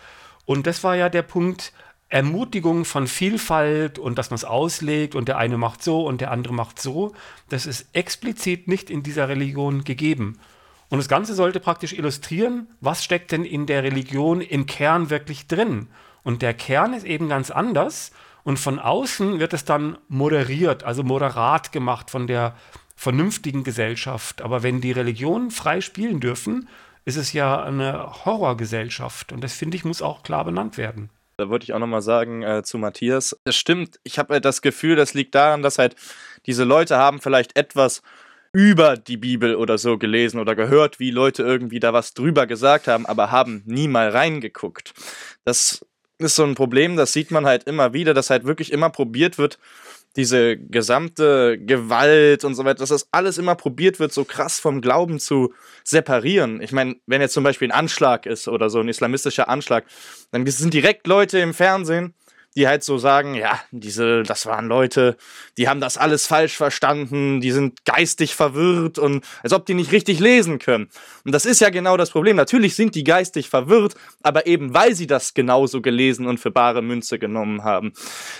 Und 0.46 0.66
das 0.66 0.82
war 0.82 0.96
ja 0.96 1.10
der 1.10 1.22
Punkt 1.22 1.72
Ermutigung 2.08 2.86
von 2.86 3.06
Vielfalt 3.06 3.98
und 3.98 4.16
dass 4.16 4.30
man 4.30 4.36
es 4.36 4.44
auslegt 4.44 5.14
und 5.14 5.28
der 5.28 5.36
eine 5.36 5.58
macht 5.58 5.82
so 5.82 6.06
und 6.06 6.20
der 6.20 6.30
andere 6.30 6.54
macht 6.54 6.80
so. 6.80 7.12
Das 7.50 7.66
ist 7.66 7.86
explizit 7.92 8.68
nicht 8.68 8.88
in 8.88 9.02
dieser 9.02 9.28
Religion 9.28 9.84
gegeben. 9.84 10.38
Und 10.88 10.98
das 10.98 11.08
Ganze 11.08 11.34
sollte 11.34 11.60
praktisch 11.60 11.92
illustrieren, 11.92 12.68
was 12.80 13.04
steckt 13.04 13.32
denn 13.32 13.44
in 13.44 13.66
der 13.66 13.82
Religion 13.82 14.40
im 14.40 14.66
Kern 14.66 15.10
wirklich 15.10 15.46
drin. 15.46 15.88
Und 16.24 16.42
der 16.42 16.54
Kern 16.54 16.94
ist 16.94 17.04
eben 17.04 17.28
ganz 17.28 17.50
anders. 17.50 18.12
Und 18.44 18.58
von 18.58 18.78
außen 18.78 19.38
wird 19.38 19.52
es 19.52 19.64
dann 19.64 19.98
moderiert, 20.08 20.82
also 20.84 21.02
moderat 21.02 21.72
gemacht 21.72 22.10
von 22.10 22.26
der 22.26 22.56
vernünftigen 22.96 23.64
Gesellschaft. 23.64 24.42
Aber 24.42 24.62
wenn 24.62 24.80
die 24.80 24.92
Religionen 24.92 25.50
frei 25.50 25.80
spielen 25.80 26.20
dürfen, 26.20 26.68
ist 27.04 27.16
es 27.16 27.32
ja 27.32 27.62
eine 27.62 28.24
Horrorgesellschaft. 28.24 29.32
Und 29.32 29.42
das 29.42 29.54
finde 29.54 29.76
ich, 29.76 29.84
muss 29.84 30.02
auch 30.02 30.22
klar 30.22 30.44
benannt 30.44 30.76
werden. 30.76 31.10
Da 31.36 31.48
wollte 31.48 31.64
ich 31.64 31.72
auch 31.72 31.78
nochmal 31.78 32.02
sagen 32.02 32.42
äh, 32.42 32.62
zu 32.62 32.78
Matthias. 32.78 33.36
Es 33.44 33.56
stimmt, 33.56 33.98
ich 34.04 34.18
habe 34.18 34.34
halt 34.34 34.44
das 34.44 34.62
Gefühl, 34.62 34.96
das 34.96 35.14
liegt 35.14 35.34
daran, 35.34 35.62
dass 35.62 35.78
halt 35.78 35.96
diese 36.46 36.64
Leute 36.64 36.96
haben 36.96 37.20
vielleicht 37.20 37.56
etwas 37.56 38.02
über 38.52 38.96
die 38.96 39.16
Bibel 39.16 39.56
oder 39.56 39.78
so 39.78 39.96
gelesen 39.96 40.38
oder 40.38 40.54
gehört, 40.54 41.00
wie 41.00 41.10
Leute 41.10 41.42
irgendwie 41.42 41.80
da 41.80 41.92
was 41.92 42.12
drüber 42.12 42.46
gesagt 42.46 42.86
haben, 42.86 43.06
aber 43.06 43.30
haben 43.30 43.62
nie 43.64 43.88
mal 43.88 44.10
reingeguckt. 44.10 44.92
Das 45.44 45.86
ist 46.18 46.36
so 46.36 46.44
ein 46.44 46.54
Problem, 46.54 46.96
das 46.96 47.12
sieht 47.12 47.30
man 47.30 47.46
halt 47.46 47.64
immer 47.64 47.92
wieder, 47.92 48.14
dass 48.14 48.30
halt 48.30 48.44
wirklich 48.44 48.72
immer 48.72 48.90
probiert 48.90 49.38
wird, 49.38 49.58
diese 50.16 50.58
gesamte 50.58 51.58
Gewalt 51.58 52.44
und 52.44 52.54
so 52.54 52.64
weiter, 52.64 52.80
dass 52.80 52.90
das 52.90 53.08
alles 53.12 53.38
immer 53.38 53.54
probiert 53.54 53.98
wird, 53.98 54.12
so 54.12 54.24
krass 54.24 54.60
vom 54.60 54.80
Glauben 54.82 55.18
zu 55.18 55.54
separieren. 55.84 56.60
Ich 56.60 56.72
meine, 56.72 56.96
wenn 57.06 57.22
jetzt 57.22 57.32
zum 57.32 57.44
Beispiel 57.44 57.68
ein 57.68 57.78
Anschlag 57.78 58.26
ist 58.26 58.46
oder 58.46 58.68
so 58.68 58.80
ein 58.80 58.88
islamistischer 58.88 59.48
Anschlag, 59.48 59.84
dann 60.30 60.46
sind 60.46 60.74
direkt 60.74 61.06
Leute 61.06 61.38
im 61.38 61.54
Fernsehen, 61.54 62.14
die 62.54 62.68
halt 62.68 62.84
so 62.84 62.98
sagen, 62.98 63.34
ja, 63.34 63.60
diese, 63.70 64.22
das 64.22 64.46
waren 64.46 64.66
Leute, 64.66 65.16
die 65.56 65.68
haben 65.68 65.80
das 65.80 65.96
alles 65.96 66.26
falsch 66.26 66.56
verstanden, 66.56 67.40
die 67.40 67.50
sind 67.50 67.84
geistig 67.84 68.34
verwirrt 68.34 68.98
und 68.98 69.24
als 69.42 69.52
ob 69.52 69.64
die 69.64 69.74
nicht 69.74 69.92
richtig 69.92 70.20
lesen 70.20 70.58
können. 70.58 70.90
Und 71.24 71.32
das 71.32 71.46
ist 71.46 71.60
ja 71.60 71.70
genau 71.70 71.96
das 71.96 72.10
Problem. 72.10 72.36
Natürlich 72.36 72.74
sind 72.74 72.94
die 72.94 73.04
geistig 73.04 73.48
verwirrt, 73.48 73.94
aber 74.22 74.46
eben 74.46 74.74
weil 74.74 74.94
sie 74.94 75.06
das 75.06 75.34
genauso 75.34 75.80
gelesen 75.80 76.26
und 76.26 76.38
für 76.38 76.50
bare 76.50 76.82
Münze 76.82 77.18
genommen 77.18 77.64
haben. 77.64 77.92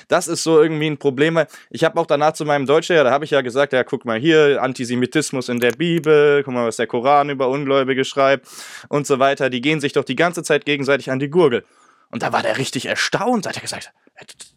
Das 0.09 0.29
ist 0.29 0.43
so 0.43 0.63
irgendwie 0.63 0.89
ein 0.89 0.99
Problem. 0.99 1.41
Ich 1.71 1.85
habe 1.85 1.99
auch 1.99 2.07
danach 2.07 2.35
zu 2.35 2.45
meinem 2.45 2.67
Deutschlehrer, 2.67 3.05
da 3.05 3.11
habe 3.11 3.25
ich 3.25 3.31
ja 3.31 3.41
gesagt, 3.41 3.73
ja, 3.73 3.83
guck 3.85 4.05
mal 4.05 4.19
hier, 4.19 4.63
Antisemitismus 4.63 5.49
in 5.49 5.61
der 5.61 5.73
Bibel, 5.73 6.43
guck 6.45 6.53
mal, 6.53 6.67
was 6.67 6.77
der 6.77 6.87
Koran 6.87 7.31
über 7.31 7.49
Ungläubige 7.49 8.05
schreibt 8.05 8.47
und 8.89 9.07
so 9.07 9.19
weiter. 9.19 9.49
Die 9.49 9.61
gehen 9.61 9.81
sich 9.81 9.93
doch 9.95 10.05
die 10.05 10.17
ganze 10.17 10.43
Zeit 10.43 10.67
gegenseitig 10.67 11.11
an 11.11 11.19
die 11.19 11.31
Gurgel. 11.31 11.65
Und 12.13 12.23
da 12.23 12.31
war 12.31 12.43
der 12.43 12.59
richtig 12.59 12.87
erstaunt, 12.87 13.47
hat 13.47 13.57
er 13.57 13.63
gesagt, 13.63 13.91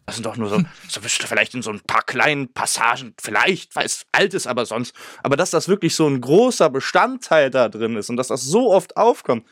das 0.04 0.14
sind 0.14 0.26
doch 0.26 0.36
nur 0.36 0.50
so, 0.50 0.62
so 0.88 1.00
vielleicht 1.00 1.54
in 1.54 1.62
so 1.62 1.70
ein 1.70 1.80
paar 1.80 2.02
kleinen 2.02 2.52
Passagen, 2.52 3.14
vielleicht, 3.18 3.74
weil 3.74 3.86
es 3.86 4.04
alt 4.12 4.34
ist, 4.34 4.46
aber 4.46 4.66
sonst. 4.66 4.94
Aber 5.22 5.36
dass 5.36 5.50
das 5.50 5.66
wirklich 5.66 5.94
so 5.94 6.06
ein 6.06 6.20
großer 6.20 6.68
Bestandteil 6.68 7.50
da 7.50 7.70
drin 7.70 7.96
ist 7.96 8.10
und 8.10 8.18
dass 8.18 8.28
das 8.28 8.42
so 8.42 8.72
oft 8.72 8.98
aufkommt, 8.98 9.46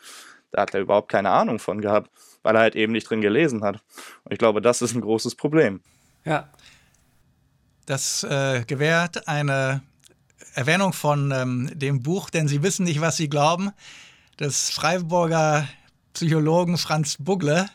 da 0.53 0.62
hat 0.62 0.75
er 0.75 0.81
überhaupt 0.81 1.11
keine 1.11 1.31
Ahnung 1.31 1.59
von 1.59 1.81
gehabt, 1.81 2.11
weil 2.43 2.55
er 2.55 2.61
halt 2.61 2.77
eben 2.77 2.93
nicht 2.93 3.09
drin 3.09 3.23
gelesen 3.23 3.64
hat. 3.64 3.83
Und 4.25 4.33
ich 4.33 4.38
glaube, 4.38 4.61
das 4.61 4.83
ist 4.83 4.95
ein 4.95 5.01
großes 5.01 5.35
Problem. 5.35 5.81
Ja. 6.25 6.51
Das 7.87 8.23
äh, 8.23 8.64
gewährt 8.67 9.29
eine 9.29 9.83
Erwähnung 10.55 10.93
von 10.93 11.33
ähm, 11.33 11.71
dem 11.75 12.03
Buch, 12.03 12.29
denn 12.29 12.49
Sie 12.49 12.62
wissen 12.62 12.85
nicht, 12.85 13.01
was 13.01 13.17
Sie 13.17 13.29
glauben, 13.29 13.73
des 14.38 14.71
Freiburger 14.71 15.67
Psychologen 16.12 16.79
Franz 16.79 17.17
Bugle, 17.19 17.69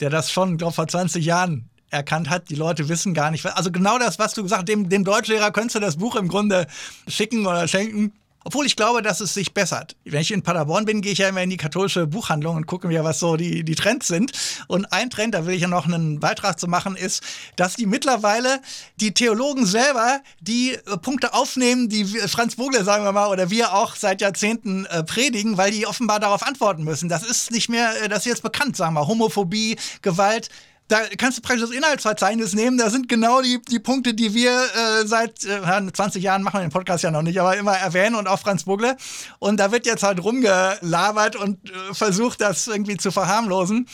der 0.00 0.10
das 0.10 0.30
schon, 0.30 0.56
glaube 0.56 0.74
vor 0.74 0.88
20 0.88 1.24
Jahren 1.24 1.68
erkannt 1.90 2.28
hat, 2.28 2.50
die 2.50 2.56
Leute 2.56 2.88
wissen 2.88 3.14
gar 3.14 3.30
nicht. 3.30 3.46
Also 3.46 3.70
genau 3.70 3.98
das, 3.98 4.18
was 4.18 4.34
du 4.34 4.42
gesagt 4.42 4.62
hast, 4.62 4.68
dem, 4.68 4.88
dem 4.88 5.04
Deutschlehrer 5.04 5.50
könntest 5.52 5.76
du 5.76 5.80
das 5.80 5.96
Buch 5.96 6.16
im 6.16 6.28
Grunde 6.28 6.66
schicken 7.06 7.46
oder 7.46 7.68
schenken. 7.68 8.12
Obwohl 8.44 8.66
ich 8.66 8.76
glaube, 8.76 9.00
dass 9.02 9.20
es 9.20 9.32
sich 9.32 9.54
bessert. 9.54 9.96
Wenn 10.04 10.20
ich 10.20 10.30
in 10.30 10.42
Paderborn 10.42 10.84
bin, 10.84 11.00
gehe 11.00 11.12
ich 11.12 11.18
ja 11.18 11.28
immer 11.28 11.42
in 11.42 11.50
die 11.50 11.56
katholische 11.56 12.06
Buchhandlung 12.06 12.56
und 12.56 12.66
gucke 12.66 12.88
mir, 12.88 13.02
was 13.02 13.18
so 13.18 13.36
die, 13.36 13.64
die 13.64 13.74
Trends 13.74 14.06
sind. 14.06 14.32
Und 14.68 14.92
ein 14.92 15.08
Trend, 15.08 15.34
da 15.34 15.46
will 15.46 15.54
ich 15.54 15.62
ja 15.62 15.68
noch 15.68 15.86
einen 15.86 16.20
Beitrag 16.20 16.60
zu 16.60 16.68
machen, 16.68 16.94
ist, 16.94 17.22
dass 17.56 17.74
die 17.74 17.86
mittlerweile 17.86 18.60
die 18.96 19.14
Theologen 19.14 19.64
selber 19.64 20.20
die 20.40 20.74
äh, 20.74 20.98
Punkte 20.98 21.32
aufnehmen, 21.32 21.88
die 21.88 22.04
Franz 22.04 22.54
Vogler, 22.54 22.84
sagen 22.84 23.04
wir 23.04 23.12
mal, 23.12 23.28
oder 23.28 23.50
wir 23.50 23.74
auch 23.74 23.96
seit 23.96 24.20
Jahrzehnten 24.20 24.84
äh, 24.86 25.02
predigen, 25.02 25.56
weil 25.56 25.70
die 25.70 25.86
offenbar 25.86 26.20
darauf 26.20 26.42
antworten 26.42 26.84
müssen. 26.84 27.08
Das 27.08 27.22
ist 27.22 27.50
nicht 27.50 27.70
mehr, 27.70 28.02
äh, 28.02 28.08
das 28.08 28.20
ist 28.20 28.26
jetzt 28.26 28.42
bekannt, 28.42 28.76
sagen 28.76 28.94
wir, 28.94 29.06
Homophobie, 29.08 29.76
Gewalt 30.02 30.50
da 30.88 31.00
kannst 31.16 31.38
du 31.38 31.42
praktisch 31.42 31.62
das 31.62 31.70
Inhaltsverzeichnis 31.70 32.54
nehmen. 32.54 32.76
Da 32.76 32.90
sind 32.90 33.08
genau 33.08 33.40
die, 33.40 33.60
die 33.70 33.78
Punkte, 33.78 34.12
die 34.12 34.34
wir 34.34 34.50
äh, 34.50 35.06
seit 35.06 35.44
äh, 35.44 35.92
20 35.92 36.22
Jahren 36.22 36.42
machen 36.42 36.60
den 36.60 36.70
Podcast 36.70 37.04
ja 37.04 37.10
noch 37.10 37.22
nicht, 37.22 37.40
aber 37.40 37.56
immer 37.56 37.72
erwähnen 37.72 38.16
und 38.16 38.28
auch 38.28 38.38
Franz 38.38 38.64
Bugle. 38.64 38.96
Und 39.38 39.58
da 39.58 39.72
wird 39.72 39.86
jetzt 39.86 40.02
halt 40.02 40.22
rumgelabert 40.22 41.36
und 41.36 41.70
äh, 41.70 41.94
versucht, 41.94 42.40
das 42.40 42.66
irgendwie 42.66 42.98
zu 42.98 43.10
verharmlosen. 43.10 43.88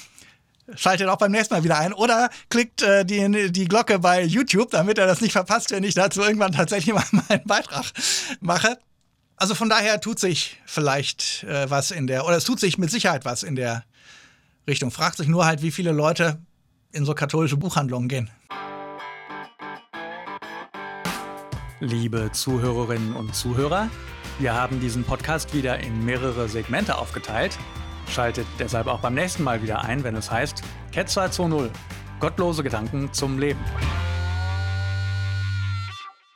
Schaltet 0.75 1.09
auch 1.09 1.17
beim 1.17 1.33
nächsten 1.33 1.55
Mal 1.55 1.65
wieder 1.65 1.79
ein 1.79 1.93
oder 1.93 2.29
klickt 2.49 2.83
äh, 2.83 3.05
die, 3.05 3.53
die 3.53 3.67
Glocke 3.67 4.01
bei 4.01 4.23
YouTube, 4.23 4.71
damit 4.71 4.99
er 4.99 5.07
das 5.07 5.21
nicht 5.21 5.33
verpasst, 5.33 5.71
wenn 5.71 5.85
ich 5.85 5.95
dazu 5.95 6.23
irgendwann 6.23 6.53
tatsächlich 6.53 6.95
mal 6.95 7.05
einen 7.29 7.45
Beitrag 7.45 7.87
mache. 8.41 8.79
Also 9.37 9.55
von 9.55 9.69
daher 9.69 10.01
tut 10.01 10.19
sich 10.19 10.59
vielleicht 10.67 11.45
äh, 11.45 11.71
was 11.71 11.93
in 11.93 12.09
der, 12.09 12.27
oder 12.27 12.37
es 12.37 12.45
tut 12.45 12.59
sich 12.61 12.79
mit 12.79 12.91
Sicherheit 12.91 13.25
was 13.25 13.43
in 13.43 13.55
der 13.55 13.85
Richtung. 14.67 14.91
Fragt 14.91 15.17
sich 15.17 15.29
nur 15.29 15.47
halt, 15.47 15.63
wie 15.63 15.71
viele 15.71 15.93
Leute 15.93 16.41
in 16.93 17.05
so 17.05 17.15
katholische 17.15 17.57
Buchhandlungen 17.57 18.09
gehen. 18.09 18.31
Liebe 21.81 22.31
Zuhörerinnen 22.33 23.15
und 23.15 23.35
Zuhörer, 23.35 23.89
wir 24.39 24.55
haben 24.55 24.81
diesen 24.81 25.05
Podcast 25.05 25.55
wieder 25.55 25.81
in 25.81 26.05
mehrere 26.05 26.49
Segmente 26.49 26.99
aufgeteilt. 26.99 27.59
Schaltet 28.09 28.47
deshalb 28.59 28.87
auch 28.87 29.01
beim 29.01 29.15
nächsten 29.15 29.45
Mal 29.45 29.63
wieder 29.63 29.83
ein, 29.83 30.05
wenn 30.05 30.17
es 30.17 30.31
heißt 30.31 30.63
Ketzer 30.93 31.27
2.0 31.27 31.71
Gottlose 32.19 32.63
Gedanken 32.63 33.13
zum 33.13 33.39
Leben. 33.39 33.61